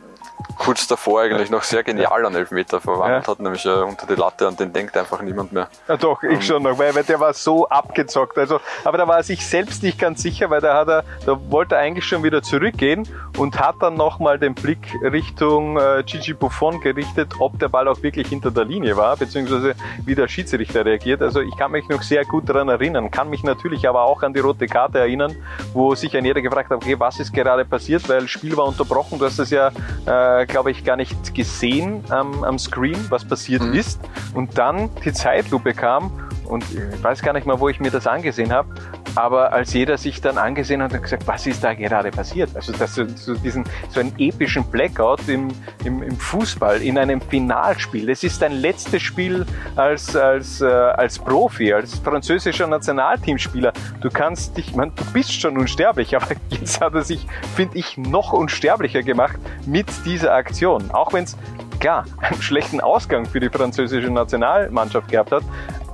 kurz 0.56 0.86
davor 0.86 1.22
eigentlich 1.22 1.50
noch 1.50 1.62
sehr 1.62 1.82
genial 1.82 2.24
an 2.26 2.34
Elfmeter 2.34 2.80
verwandelt 2.80 3.26
ja. 3.26 3.30
hat, 3.30 3.40
nämlich 3.40 3.64
äh, 3.64 3.70
unter 3.70 4.06
die 4.06 4.14
Latte, 4.14 4.46
an 4.46 4.56
den 4.56 4.72
denkt 4.72 4.96
einfach 4.96 5.20
niemand 5.22 5.52
mehr. 5.52 5.68
Ja 5.88 5.96
doch, 5.96 6.22
ich 6.22 6.36
um, 6.36 6.42
schon 6.42 6.62
noch, 6.62 6.78
weil, 6.78 6.94
weil 6.94 7.04
der 7.04 7.20
war 7.20 7.32
so 7.34 7.68
abgezockt. 7.68 8.38
Also, 8.38 8.60
aber 8.84 8.98
da 8.98 9.08
war 9.08 9.18
er 9.18 9.22
sich 9.22 9.46
selbst 9.46 9.82
nicht 9.82 9.98
ganz 9.98 10.22
sicher, 10.22 10.50
weil 10.50 10.60
da 10.60 10.74
hat 10.76 10.88
er, 10.88 11.04
da 11.26 11.38
wollte 11.50 11.74
er 11.74 11.80
eigentlich 11.80 12.04
schon 12.04 12.22
wieder 12.22 12.42
zurückgehen 12.42 13.08
und 13.38 13.58
hat 13.58 13.76
dann 13.80 13.94
nochmal 13.94 14.38
den 14.38 14.54
Blick 14.54 14.94
Richtung 15.02 15.76
äh, 15.76 16.02
Gigi 16.04 16.34
Buffon 16.34 16.80
gerichtet, 16.80 17.32
ob 17.38 17.58
der 17.58 17.68
Ball 17.68 17.88
auch 17.88 18.02
wirklich 18.02 18.28
hinter 18.28 18.50
der 18.50 18.64
Linie 18.64 18.96
war, 18.96 19.16
beziehungsweise 19.16 19.74
wie 20.04 20.14
der 20.14 20.28
Schiedsrichter 20.28 20.84
reagiert. 20.84 21.22
Also 21.22 21.40
ich 21.40 21.56
kann 21.56 21.72
mich 21.72 21.88
noch 21.88 22.02
sehr 22.02 22.24
gut 22.24 22.48
daran 22.48 22.68
erinnern, 22.68 23.10
kann 23.10 23.30
mich 23.30 23.42
natürlich 23.42 23.88
aber 23.88 24.02
auch 24.02 24.22
an 24.22 24.32
die 24.32 24.40
rote 24.40 24.66
Karte 24.66 24.98
erinnern, 24.98 25.34
wo 25.72 25.94
sich 25.94 26.16
ein 26.16 26.24
jeder 26.24 26.42
gefragt 26.42 26.70
hat, 26.70 26.76
okay, 26.76 26.98
was 26.98 27.18
ist 27.18 27.32
gerade 27.32 27.64
passiert, 27.64 28.08
weil 28.08 28.20
das 28.20 28.30
Spiel 28.30 28.56
war 28.56 28.66
unterbrochen, 28.66 29.18
du 29.18 29.24
hast 29.24 29.38
das 29.38 29.50
ja 29.50 29.68
äh, 30.06 30.23
glaube 30.46 30.70
ich, 30.70 30.84
gar 30.84 30.96
nicht 30.96 31.34
gesehen 31.34 32.04
ähm, 32.12 32.44
am 32.44 32.58
Screen, 32.58 32.98
was 33.10 33.24
passiert 33.24 33.62
mhm. 33.62 33.74
ist. 33.74 34.00
Und 34.34 34.58
dann 34.58 34.90
die 35.04 35.12
Zeitlupe 35.12 35.74
kam 35.74 36.10
und 36.44 36.64
ich 36.72 37.02
weiß 37.02 37.22
gar 37.22 37.32
nicht 37.32 37.46
mal, 37.46 37.60
wo 37.60 37.68
ich 37.68 37.80
mir 37.80 37.90
das 37.90 38.06
angesehen 38.06 38.52
habe. 38.52 38.68
Aber 39.14 39.52
als 39.52 39.72
jeder 39.72 39.96
sich 39.96 40.20
dann 40.20 40.38
angesehen 40.38 40.82
hat 40.82 40.92
und 40.92 41.02
gesagt, 41.02 41.26
was 41.26 41.46
ist 41.46 41.62
da 41.62 41.74
gerade 41.74 42.10
passiert? 42.10 42.50
Also 42.54 42.72
das, 42.72 42.94
so, 42.94 43.34
diesen, 43.34 43.64
so 43.88 44.00
einen 44.00 44.12
epischen 44.18 44.64
Blackout 44.64 45.28
im, 45.28 45.48
im, 45.84 46.02
im 46.02 46.16
Fußball, 46.16 46.82
in 46.82 46.98
einem 46.98 47.20
Finalspiel. 47.20 48.06
Das 48.06 48.24
ist 48.24 48.42
dein 48.42 48.52
letztes 48.52 49.02
Spiel 49.02 49.46
als, 49.76 50.16
als, 50.16 50.60
äh, 50.60 50.66
als 50.66 51.18
Profi, 51.18 51.72
als 51.72 51.98
französischer 51.98 52.66
Nationalteamspieler. 52.66 53.72
Du 54.00 54.10
kannst 54.10 54.56
dich, 54.56 54.74
man, 54.74 54.92
du 54.94 55.04
bist 55.12 55.32
schon 55.32 55.56
unsterblich, 55.56 56.16
aber 56.20 56.34
jetzt 56.50 56.80
hat 56.80 56.94
er 56.94 57.02
sich, 57.02 57.26
finde 57.54 57.78
ich, 57.78 57.96
noch 57.96 58.32
unsterblicher 58.32 59.02
gemacht 59.02 59.38
mit 59.66 59.86
dieser 60.04 60.34
Aktion. 60.34 60.90
Auch 60.90 61.12
wenn 61.12 61.24
es 61.24 61.36
klar 61.78 62.04
einen 62.20 62.42
schlechten 62.42 62.80
Ausgang 62.80 63.26
für 63.26 63.40
die 63.40 63.50
französische 63.50 64.10
Nationalmannschaft 64.10 65.08
gehabt 65.08 65.32
hat, 65.32 65.44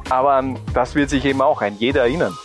aber 0.09 0.33
an 0.33 0.59
das 0.75 0.95
wird 0.95 1.11
sich 1.11 1.25
eben 1.25 1.41
auch 1.41 1.63
ein 1.63 1.77
jeder 1.79 2.03
erinnern. 2.03 2.37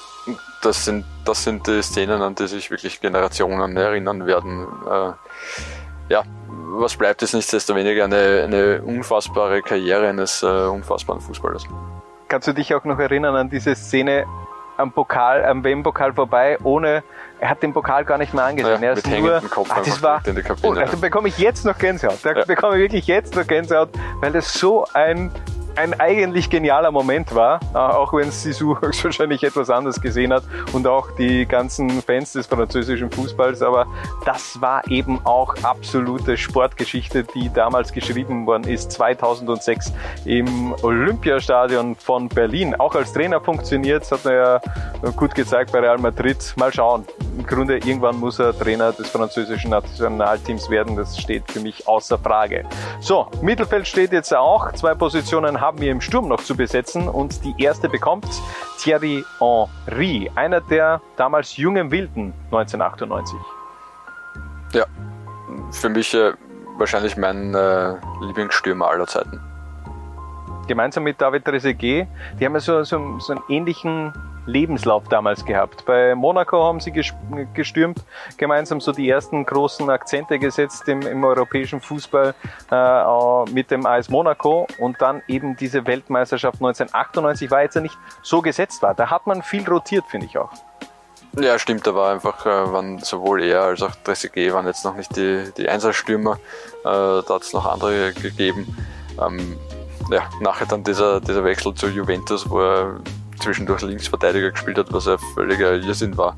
Das 0.61 0.85
sind, 0.85 1.05
das 1.25 1.43
sind 1.43 1.67
die 1.67 1.81
Szenen, 1.81 2.21
an 2.21 2.35
die 2.35 2.47
sich 2.47 2.71
wirklich 2.71 2.99
Generationen 3.01 3.77
erinnern 3.77 4.25
werden. 4.25 4.67
Äh, 4.89 5.11
ja, 6.13 6.23
was 6.47 6.95
bleibt 6.95 7.21
ist 7.21 7.33
nichtsdestoweniger 7.33 8.05
eine, 8.05 8.43
eine 8.43 8.81
unfassbare 8.81 9.61
Karriere 9.61 10.09
eines 10.09 10.43
äh, 10.43 10.45
unfassbaren 10.47 11.21
Fußballers. 11.21 11.65
Kannst 12.27 12.47
du 12.47 12.53
dich 12.53 12.73
auch 12.73 12.83
noch 12.85 12.99
erinnern 12.99 13.35
an 13.35 13.49
diese 13.49 13.75
Szene 13.75 14.25
am 14.77 14.91
Pokal, 14.91 15.45
am 15.45 15.63
WM-Pokal 15.63 16.13
vorbei, 16.13 16.57
ohne, 16.63 17.03
er 17.39 17.49
hat 17.49 17.63
den 17.63 17.73
Pokal 17.73 18.05
gar 18.05 18.17
nicht 18.17 18.33
mehr 18.33 18.45
angesehen. 18.45 18.81
Ja, 18.81 18.89
er 18.89 18.93
ist 18.93 19.07
nur, 19.07 19.41
Kopf 19.49 19.69
ach, 19.71 19.83
das 19.83 20.01
war, 20.01 20.21
in 20.25 20.35
die 20.35 20.41
Kabine. 20.41 20.67
Oh, 20.67 20.79
also 20.79 20.97
bekomme 20.97 21.29
ich 21.29 21.37
jetzt 21.37 21.65
noch 21.65 21.77
Gänsehaut. 21.77 22.19
Da 22.23 22.33
ja. 22.33 22.45
bekomme 22.45 22.75
ich 22.75 22.81
wirklich 22.81 23.07
jetzt 23.07 23.35
noch 23.35 23.47
Gänsehaut, 23.47 23.89
weil 24.21 24.31
das 24.31 24.53
so 24.53 24.85
ein 24.93 25.31
ein 25.75 25.99
eigentlich 25.99 26.49
genialer 26.49 26.91
Moment 26.91 27.33
war, 27.35 27.59
äh, 27.73 27.77
auch 27.77 28.13
wenn 28.13 28.31
Sisu 28.31 28.75
wahrscheinlich 28.81 29.43
etwas 29.43 29.69
anders 29.69 30.01
gesehen 30.01 30.33
hat 30.33 30.43
und 30.73 30.87
auch 30.87 31.11
die 31.11 31.45
ganzen 31.45 31.89
Fans 32.01 32.33
des 32.33 32.47
französischen 32.47 33.11
Fußballs, 33.11 33.61
aber 33.61 33.87
das 34.25 34.59
war 34.61 34.87
eben 34.89 35.19
auch 35.25 35.55
absolute 35.63 36.37
Sportgeschichte, 36.37 37.25
die 37.35 37.51
damals 37.51 37.91
geschrieben 37.91 38.45
worden 38.45 38.65
ist, 38.65 38.91
2006 38.91 39.93
im 40.25 40.73
Olympiastadion 40.81 41.95
von 41.95 42.29
Berlin. 42.29 42.75
Auch 42.75 42.95
als 42.95 43.13
Trainer 43.13 43.41
funktioniert, 43.41 44.03
das 44.03 44.11
hat 44.11 44.25
er 44.25 44.61
ja 45.03 45.09
gut 45.15 45.35
gezeigt 45.35 45.71
bei 45.71 45.79
Real 45.79 45.97
Madrid. 45.97 46.53
Mal 46.57 46.73
schauen. 46.73 47.05
Im 47.37 47.45
Grunde 47.45 47.77
irgendwann 47.77 48.17
muss 48.17 48.39
er 48.39 48.57
Trainer 48.57 48.93
des 48.93 49.09
französischen 49.09 49.71
Nationalteams 49.71 50.69
werden, 50.69 50.95
das 50.95 51.19
steht 51.19 51.51
für 51.51 51.59
mich 51.59 51.85
außer 51.85 52.17
Frage. 52.17 52.63
So, 53.01 53.27
Mittelfeld 53.41 53.85
steht 53.87 54.13
jetzt 54.13 54.33
auch, 54.33 54.71
zwei 54.71 54.93
Positionen 54.93 55.59
haben 55.59 55.79
wir 55.81 55.91
im 55.91 55.99
Sturm 55.99 56.29
noch 56.29 56.41
zu 56.41 56.55
besetzen 56.55 57.09
und 57.09 57.43
die 57.43 57.53
erste 57.61 57.89
bekommt 57.89 58.25
Thierry 58.79 59.25
Henry, 59.39 60.31
einer 60.35 60.61
der 60.61 61.01
damals 61.17 61.57
jungen 61.57 61.91
Wilden 61.91 62.33
1998. 62.51 63.37
Ja, 64.73 64.85
für 65.71 65.89
mich 65.89 66.13
äh, 66.13 66.31
wahrscheinlich 66.77 67.17
mein 67.17 67.53
äh, 67.53 67.95
Lieblingsstürmer 68.21 68.87
aller 68.87 69.07
Zeiten. 69.07 69.41
Gemeinsam 70.67 71.03
mit 71.03 71.19
David 71.19 71.43
Trezeguet, 71.43 72.07
die 72.39 72.45
haben 72.45 72.53
ja 72.53 72.59
so, 72.61 72.83
so, 72.83 73.19
so 73.19 73.33
einen 73.33 73.43
ähnlichen 73.49 74.13
Lebenslauf 74.45 75.07
damals 75.09 75.45
gehabt. 75.45 75.85
Bei 75.85 76.15
Monaco 76.15 76.63
haben 76.63 76.79
sie 76.79 76.91
gestürmt, 76.91 78.03
gemeinsam 78.37 78.79
so 78.79 78.91
die 78.91 79.09
ersten 79.09 79.45
großen 79.45 79.89
Akzente 79.89 80.39
gesetzt 80.39 80.87
im, 80.87 81.01
im 81.01 81.23
europäischen 81.23 81.81
Fußball 81.81 82.33
äh, 82.71 83.51
mit 83.51 83.71
dem 83.71 83.85
AS 83.85 84.09
Monaco 84.09 84.67
und 84.79 85.01
dann 85.01 85.21
eben 85.27 85.55
diese 85.55 85.85
Weltmeisterschaft 85.85 86.55
1998 86.55 87.51
war 87.51 87.61
jetzt 87.61 87.75
ja 87.75 87.81
nicht 87.81 87.97
so 88.21 88.41
gesetzt 88.41 88.81
war. 88.81 88.93
Da 88.93 89.09
hat 89.09 89.27
man 89.27 89.41
viel 89.41 89.67
rotiert, 89.67 90.05
finde 90.07 90.27
ich 90.27 90.37
auch. 90.37 90.51
Ja, 91.37 91.59
stimmt, 91.59 91.85
da 91.85 91.93
war 91.93 92.13
einfach, 92.13 92.45
äh, 92.45 92.71
waren 92.71 92.99
sowohl 92.99 93.43
er 93.43 93.63
als 93.63 93.81
auch 93.81 93.93
Trezeguet 94.03 94.53
waren 94.53 94.67
jetzt 94.67 94.85
noch 94.85 94.95
nicht 94.95 95.15
die, 95.17 95.51
die 95.57 95.67
Einsatzstürmer, 95.67 96.35
äh, 96.35 96.83
da 96.83 97.25
hat 97.27 97.41
es 97.41 97.51
noch 97.51 97.65
andere 97.65 98.13
gegeben. 98.13 98.77
Ähm, 99.21 99.57
ja, 100.11 100.29
nachher 100.39 100.67
dann 100.67 100.83
dieser, 100.83 101.19
dieser 101.19 101.43
Wechsel 101.43 101.73
zu 101.73 101.87
Juventus, 101.87 102.49
wo 102.49 102.61
er 102.61 102.99
zwischendurch 103.45 103.81
Linksverteidiger 103.81 104.51
gespielt 104.51 104.77
hat, 104.77 104.91
was 104.91 105.05
ja 105.05 105.17
völliger 105.33 105.73
Irrsinn 105.73 106.17
war. 106.17 106.35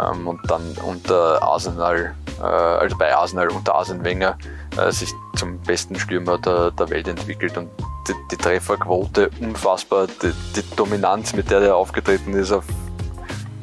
Ähm, 0.00 0.26
und 0.26 0.40
dann 0.48 0.62
unter 0.84 1.42
Arsenal, 1.42 2.14
äh, 2.40 2.44
also 2.44 2.96
bei 2.96 3.14
Arsenal 3.14 3.48
unter 3.48 3.74
Arsene 3.74 4.02
Wenger, 4.04 4.38
äh, 4.76 4.90
sich 4.90 5.12
zum 5.36 5.60
besten 5.60 5.96
Stürmer 5.96 6.38
der, 6.38 6.70
der 6.70 6.88
Welt 6.90 7.08
entwickelt 7.08 7.58
und 7.58 7.68
die, 8.08 8.14
die 8.30 8.36
Trefferquote 8.36 9.30
unfassbar, 9.40 10.06
die, 10.22 10.32
die, 10.54 10.76
Dominanz, 10.76 11.34
mit 11.34 11.50
der 11.50 11.60
er 11.60 11.76
aufgetreten 11.76 12.34
ist 12.34 12.52
auf, 12.52 12.64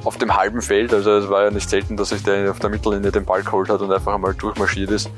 auf 0.03 0.17
dem 0.17 0.35
halben 0.35 0.61
Feld. 0.61 0.93
Also 0.93 1.11
es 1.11 1.29
war 1.29 1.43
ja 1.43 1.51
nicht 1.51 1.69
selten, 1.69 1.97
dass 1.97 2.09
sich 2.09 2.23
der 2.23 2.51
auf 2.51 2.59
der 2.59 2.69
Mittellinie 2.69 3.11
den 3.11 3.25
Ball 3.25 3.43
geholt 3.43 3.69
hat 3.69 3.81
und 3.81 3.91
einfach 3.91 4.13
einmal 4.13 4.33
durchmarschiert 4.33 4.91
ist. 4.91 5.09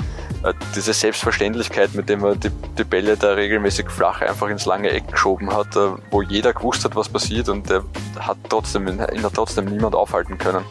äh, 0.44 0.54
diese 0.76 0.94
Selbstverständlichkeit, 0.94 1.94
mit 1.96 2.10
der 2.10 2.18
man 2.18 2.40
die, 2.40 2.50
die 2.78 2.84
Bälle 2.84 3.18
da 3.18 3.34
regelmäßig 3.34 3.90
flach 3.90 4.22
einfach 4.22 4.50
ins 4.50 4.66
lange 4.66 4.90
Eck 4.90 5.08
geschoben 5.10 5.52
hat, 5.54 5.76
äh, 5.76 5.92
wo 6.12 6.22
jeder 6.22 6.54
gewusst 6.54 6.84
hat, 6.86 6.96
was 6.96 7.10
passiert 7.10 7.50
und 7.50 7.70
der 7.70 7.84
hat 8.20 8.38
trotzdem, 8.50 8.88
ihn 8.88 9.00
hat 9.00 9.34
trotzdem 9.34 9.66
niemand 9.66 9.96
aufhalten 9.96 10.38
können. 10.38 10.66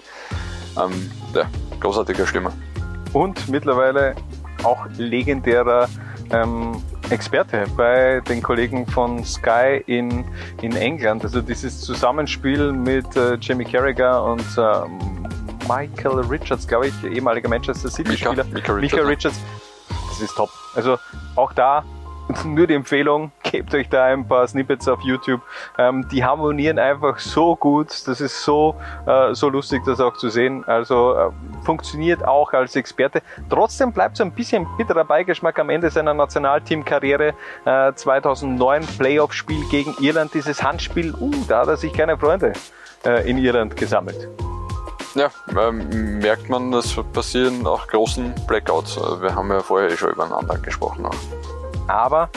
Ähm, 0.79 1.11
ja, 1.35 1.47
großartiger 1.81 2.27
Stürmer. 2.27 2.53
Und 3.13 3.49
mittlerweile 3.49 4.15
auch 4.63 4.87
legendärer 4.97 5.89
ähm, 6.31 6.83
Experte 7.13 7.65
bei 7.77 8.21
den 8.29 8.43
Kollegen 8.43 8.87
von 8.87 9.25
Sky 9.25 9.83
in, 9.87 10.25
in 10.63 10.75
England. 10.75 11.25
Also 11.25 11.41
dieses 11.41 11.81
Zusammenspiel 11.81 12.73
mit 12.73 13.17
äh, 13.17 13.37
Jamie 13.41 13.65
Carragher 13.65 14.23
und 14.25 14.41
äh, 14.57 15.69
Michael 15.69 16.21
Richards, 16.21 16.67
glaube 16.67 16.89
ich, 16.89 17.05
ehemaliger 17.05 17.49
Manchester 17.49 17.91
City-Spieler. 17.91 18.45
Mika, 18.45 18.73
Richards, 18.73 19.07
Richards. 19.07 19.41
Das 20.09 20.21
ist 20.21 20.35
top. 20.35 20.51
Also 20.75 20.99
auch 21.37 21.53
da 21.53 21.85
nur 22.45 22.67
die 22.67 22.75
Empfehlung, 22.75 23.33
gebt 23.43 23.75
euch 23.75 23.89
da 23.89 24.05
ein 24.07 24.27
paar 24.27 24.47
Snippets 24.47 24.89
auf 24.89 25.01
YouTube. 25.03 25.41
Ähm, 25.79 26.07
die 26.09 26.25
harmonieren 26.25 26.79
einfach 26.79 27.19
so 27.19 27.57
gut. 27.57 27.89
Das 28.07 28.21
ist 28.21 28.43
so, 28.43 28.75
äh, 29.07 29.35
so 29.35 29.49
lustig, 29.49 29.83
das 29.85 30.01
auch 30.01 30.15
zu 30.15 30.29
sehen. 30.29 30.65
Also 30.67 31.15
äh, 31.15 31.31
funktioniert 31.65 32.27
auch 32.27 32.53
als 32.53 32.77
Experte. 32.77 33.23
Trotzdem 33.49 33.93
bleibt 33.93 34.17
so 34.17 34.25
ein 34.25 34.33
bisschen 34.33 34.67
bitterer 34.77 35.05
Beigeschmack 35.05 35.59
am 35.59 35.71
Ende 35.71 35.91
seiner 35.91 36.15
Nationalteamkarriere. 36.15 37.35
Äh, 37.65 37.93
2009 37.95 38.87
Playoff-Spiel 38.99 39.65
gegen 39.71 39.95
Irland, 40.01 40.35
dieses 40.35 40.63
Handspiel. 40.63 41.15
Uh, 41.15 41.31
da 41.49 41.61
hat 41.61 41.69
er 41.69 41.77
sich 41.77 41.93
keine 41.93 42.17
Freunde 42.17 42.53
äh, 43.05 43.29
in 43.29 43.39
Irland 43.39 43.77
gesammelt. 43.77 44.29
Ja, 45.15 45.31
ähm, 45.59 46.19
merkt 46.21 46.49
man, 46.49 46.73
das 46.73 46.97
passieren 47.13 47.67
auch 47.67 47.87
großen 47.87 48.35
Blackouts. 48.47 48.97
Wir 49.21 49.35
haben 49.35 49.51
ja 49.51 49.61
vorher 49.61 49.91
eh 49.91 49.97
schon 49.97 50.13
übereinander 50.13 50.57
gesprochen. 50.57 51.05
Auch. 51.05 51.15
Aber 51.89 52.29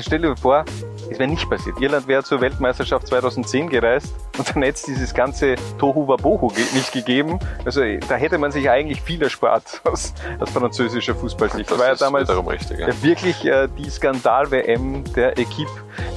stell 0.00 0.20
dir 0.20 0.36
vor, 0.36 0.64
es 1.10 1.18
wäre 1.18 1.28
nicht 1.28 1.48
passiert. 1.48 1.80
Irland 1.80 2.06
wäre 2.06 2.22
zur 2.22 2.40
Weltmeisterschaft 2.40 3.06
2010 3.08 3.68
gereist 3.68 4.14
und 4.38 4.48
dann 4.48 4.62
hätte 4.62 4.76
es 4.76 4.82
dieses 4.82 5.12
ganze 5.12 5.56
Tohu 5.78 6.06
Wabohu 6.06 6.52
nicht 6.74 6.92
gegeben. 6.92 7.38
Also 7.64 7.80
da 8.08 8.14
hätte 8.14 8.38
man 8.38 8.52
sich 8.52 8.70
eigentlich 8.70 9.02
viel 9.02 9.22
erspart 9.22 9.80
aus, 9.84 10.14
aus 10.38 10.50
französischer 10.50 11.14
Fußballsicht. 11.14 11.70
Das 11.70 11.78
war 11.78 11.88
ja 11.88 11.94
damals 11.94 12.28
richtig, 12.28 12.78
ja. 12.78 13.02
wirklich 13.02 13.44
äh, 13.44 13.68
die 13.76 13.90
Skandal-WM 13.90 15.04
der 15.14 15.38
Equipe 15.38 15.70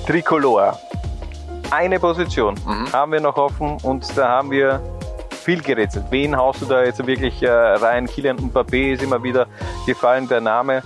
Tricolore. 0.06 0.78
Eine 1.72 2.00
Position 2.00 2.56
mhm. 2.66 2.94
haben 2.94 3.12
wir 3.12 3.20
noch 3.20 3.38
offen 3.38 3.78
und 3.82 4.06
da 4.16 4.30
haben 4.30 4.52
wir 4.52 4.82
viel 5.32 5.62
gerätselt. 5.62 6.06
Wen 6.12 6.36
haust 6.36 6.62
du 6.62 6.66
da 6.66 6.84
jetzt 6.84 7.06
wirklich 7.06 7.42
äh, 7.42 7.50
rein? 7.50 8.08
Kylian 8.08 8.38
Mbappé 8.38 8.94
ist 8.94 9.04
immer 9.04 9.22
wieder 9.22 9.48
gefallen, 9.86 10.28
der 10.28 10.42
Name 10.42 10.84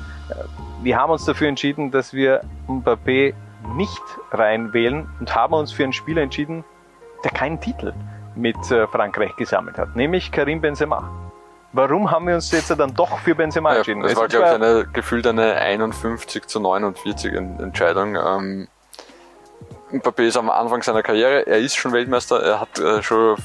wir 0.81 0.97
haben 0.97 1.11
uns 1.11 1.25
dafür 1.25 1.47
entschieden, 1.47 1.91
dass 1.91 2.13
wir 2.13 2.41
Mbappé 2.67 3.33
nicht 3.75 4.01
reinwählen 4.31 5.09
und 5.19 5.35
haben 5.35 5.53
uns 5.53 5.71
für 5.71 5.83
einen 5.83 5.93
Spieler 5.93 6.21
entschieden, 6.21 6.63
der 7.23 7.31
keinen 7.31 7.59
Titel 7.59 7.93
mit 8.35 8.55
äh, 8.71 8.87
Frankreich 8.87 9.35
gesammelt 9.35 9.77
hat, 9.77 9.95
nämlich 9.95 10.31
Karim 10.31 10.61
Benzema. 10.61 11.09
Warum 11.71 12.09
haben 12.09 12.27
wir 12.27 12.35
uns 12.35 12.51
jetzt 12.51 12.71
dann 12.71 12.93
doch 12.95 13.19
für 13.19 13.35
Benzema 13.35 13.75
entschieden? 13.75 14.01
Ja, 14.01 14.07
das 14.07 14.17
war, 14.17 14.27
glaube 14.27 14.47
ich, 14.47 14.53
eine, 14.53 14.87
gefühlt 14.91 15.27
eine 15.27 15.55
51 15.55 16.47
zu 16.47 16.59
49 16.59 17.33
Entscheidung. 17.33 18.15
Ähm, 18.15 18.67
Mbappé 19.91 20.23
ist 20.23 20.37
am 20.37 20.49
Anfang 20.49 20.81
seiner 20.81 21.03
Karriere, 21.03 21.45
er 21.45 21.59
ist 21.59 21.75
schon 21.75 21.91
Weltmeister, 21.91 22.41
er 22.41 22.59
hat 22.61 22.79
äh, 22.79 23.03
schon 23.03 23.37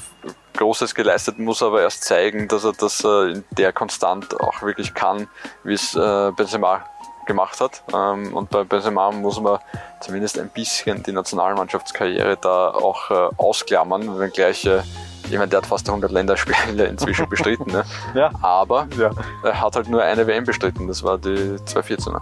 Großes 0.55 0.95
geleistet, 0.95 1.37
muss 1.37 1.61
aber 1.61 1.81
erst 1.81 2.05
zeigen, 2.05 2.47
dass 2.47 2.63
er 2.63 2.73
das 2.73 3.03
äh, 3.03 3.33
in 3.33 3.43
der 3.51 3.73
Konstant 3.73 4.39
auch 4.39 4.61
wirklich 4.61 4.93
kann, 4.93 5.27
wie 5.63 5.73
es 5.73 5.95
äh, 5.95 6.31
Benzema 6.31 6.85
gemacht 7.25 7.59
hat. 7.61 7.83
Ähm, 7.93 8.33
und 8.33 8.49
bei 8.49 8.63
Benzema 8.63 9.11
muss 9.11 9.39
man 9.39 9.59
zumindest 10.01 10.39
ein 10.39 10.49
bisschen 10.49 11.03
die 11.03 11.11
Nationalmannschaftskarriere 11.11 12.37
da 12.41 12.69
auch 12.69 13.11
äh, 13.11 13.29
ausklammern, 13.37 14.19
wenngleich 14.19 14.65
äh, 14.65 14.81
ich 15.27 15.31
meine, 15.31 15.47
der 15.47 15.57
hat 15.57 15.65
fast 15.65 15.87
100 15.87 16.11
Länderspiele 16.11 16.85
inzwischen 16.87 17.27
bestritten, 17.27 17.71
ne? 17.71 17.83
ja. 18.13 18.31
aber 18.41 18.87
ja. 18.97 19.09
er 19.43 19.61
hat 19.61 19.75
halt 19.75 19.89
nur 19.89 20.03
eine 20.03 20.27
WM 20.27 20.43
bestritten, 20.43 20.87
das 20.87 21.03
war 21.03 21.17
die 21.17 21.57
2014er. 21.65 22.21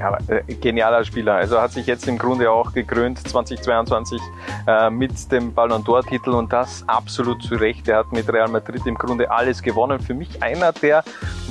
Ja, 0.00 0.18
äh, 0.28 0.54
genialer 0.54 1.04
Spieler. 1.04 1.34
Also 1.34 1.60
hat 1.60 1.72
sich 1.72 1.86
jetzt 1.86 2.08
im 2.08 2.18
Grunde 2.18 2.50
auch 2.50 2.72
gekrönt 2.72 3.26
2022 3.28 4.20
äh, 4.66 4.90
mit 4.90 5.30
dem 5.30 5.54
Ballon 5.54 5.84
d'Or 5.84 6.06
Titel 6.06 6.30
und 6.30 6.52
das 6.52 6.84
absolut 6.88 7.42
zu 7.42 7.54
Recht. 7.54 7.88
Er 7.88 7.98
hat 7.98 8.12
mit 8.12 8.30
Real 8.32 8.48
Madrid 8.48 8.86
im 8.86 8.96
Grunde 8.96 9.30
alles 9.30 9.62
gewonnen. 9.62 10.00
Für 10.00 10.14
mich 10.14 10.42
einer 10.42 10.72
der 10.72 11.04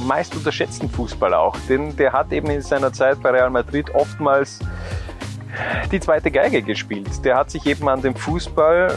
meist 0.06 0.36
unterschätzten 0.36 0.90
Fußballer 0.90 1.40
auch, 1.40 1.56
denn 1.70 1.96
der 1.96 2.12
hat 2.12 2.32
eben 2.32 2.50
in 2.50 2.62
seiner 2.62 2.92
Zeit 2.92 3.22
bei 3.22 3.32
Real 3.32 3.50
Madrid 3.50 3.94
oftmals 3.96 4.60
die 5.92 6.00
zweite 6.00 6.32
Geige 6.32 6.62
gespielt. 6.62 7.24
Der 7.24 7.38
hat 7.38 7.52
sich 7.52 7.66
eben 7.66 7.88
an 7.88 8.02
den 8.02 8.16
Fußball 8.16 8.96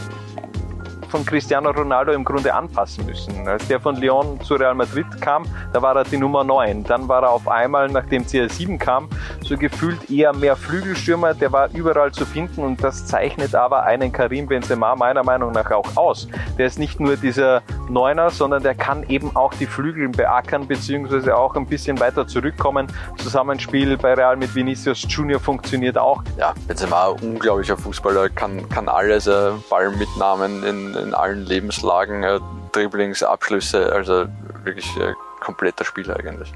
von 1.09 1.25
Cristiano 1.25 1.71
Ronaldo 1.71 2.11
im 2.11 2.23
Grunde 2.23 2.53
anpassen 2.53 3.05
müssen. 3.05 3.47
Als 3.47 3.67
der 3.67 3.79
von 3.79 3.95
Lyon 3.95 4.39
zu 4.41 4.55
Real 4.55 4.75
Madrid 4.75 5.05
kam, 5.21 5.45
da 5.73 5.81
war 5.81 5.95
er 5.95 6.03
die 6.03 6.17
Nummer 6.17 6.43
9. 6.43 6.83
Dann 6.83 7.07
war 7.07 7.23
er 7.23 7.31
auf 7.31 7.47
einmal, 7.47 7.87
nachdem 7.87 8.23
CR7 8.23 8.77
kam, 8.77 9.09
so 9.43 9.57
gefühlt 9.57 10.09
eher 10.09 10.33
mehr 10.33 10.55
Flügelstürmer. 10.55 11.33
Der 11.33 11.51
war 11.51 11.69
überall 11.73 12.11
zu 12.11 12.25
finden 12.25 12.61
und 12.61 12.83
das 12.83 13.05
zeichnet 13.05 13.55
aber 13.55 13.83
einen 13.83 14.11
Karim 14.11 14.47
Benzema 14.47 14.95
meiner 14.95 15.23
Meinung 15.23 15.51
nach 15.51 15.71
auch 15.71 15.95
aus. 15.95 16.27
Der 16.57 16.67
ist 16.67 16.79
nicht 16.79 16.99
nur 16.99 17.17
dieser 17.17 17.61
Neuner, 17.89 18.29
sondern 18.29 18.63
der 18.63 18.75
kann 18.75 19.03
eben 19.09 19.35
auch 19.35 19.53
die 19.53 19.65
Flügel 19.65 20.09
beackern, 20.09 20.67
beziehungsweise 20.67 21.35
auch 21.35 21.55
ein 21.55 21.65
bisschen 21.65 21.99
weiter 21.99 22.27
zurückkommen. 22.27 22.87
Zusammenspiel 23.17 23.97
bei 23.97 24.13
Real 24.13 24.35
mit 24.35 24.53
Vinicius 24.53 25.05
Junior 25.07 25.39
funktioniert 25.39 25.97
auch. 25.97 26.23
Ja, 26.37 26.53
Benzema, 26.67 27.07
unglaublicher 27.07 27.77
Fußballer, 27.77 28.29
kann, 28.29 28.67
kann 28.69 28.89
alles, 28.89 29.27
äh, 29.27 29.51
Ballmitnahmen 29.69 30.63
in, 30.63 30.93
in 31.01 31.13
allen 31.13 31.45
Lebenslagen, 31.45 32.23
äh, 32.23 32.39
Dribblings, 32.71 33.23
Abschlüsse, 33.23 33.91
also 33.91 34.25
wirklich 34.63 34.95
äh, 34.97 35.13
kompletter 35.39 35.85
Spieler 35.85 36.17
eigentlich. 36.17 36.51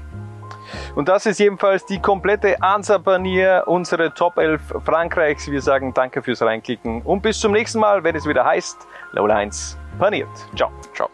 Und 0.94 1.08
das 1.08 1.26
ist 1.26 1.38
jedenfalls 1.38 1.84
die 1.86 2.00
komplette 2.00 2.62
Ansapanier, 2.62 3.64
unsere 3.66 4.14
Top 4.14 4.38
11 4.38 4.60
Frankreichs. 4.84 5.50
Wir 5.50 5.60
sagen 5.60 5.92
danke 5.94 6.22
fürs 6.22 6.42
Reinklicken 6.42 7.02
und 7.02 7.22
bis 7.22 7.40
zum 7.40 7.52
nächsten 7.52 7.80
Mal, 7.80 8.04
wenn 8.04 8.16
es 8.16 8.26
wieder 8.26 8.44
heißt, 8.44 8.76
Low 9.12 9.26
Lines 9.26 9.76
paniert. 9.98 10.30
Ciao. 10.56 10.70
Ciao. 10.94 11.08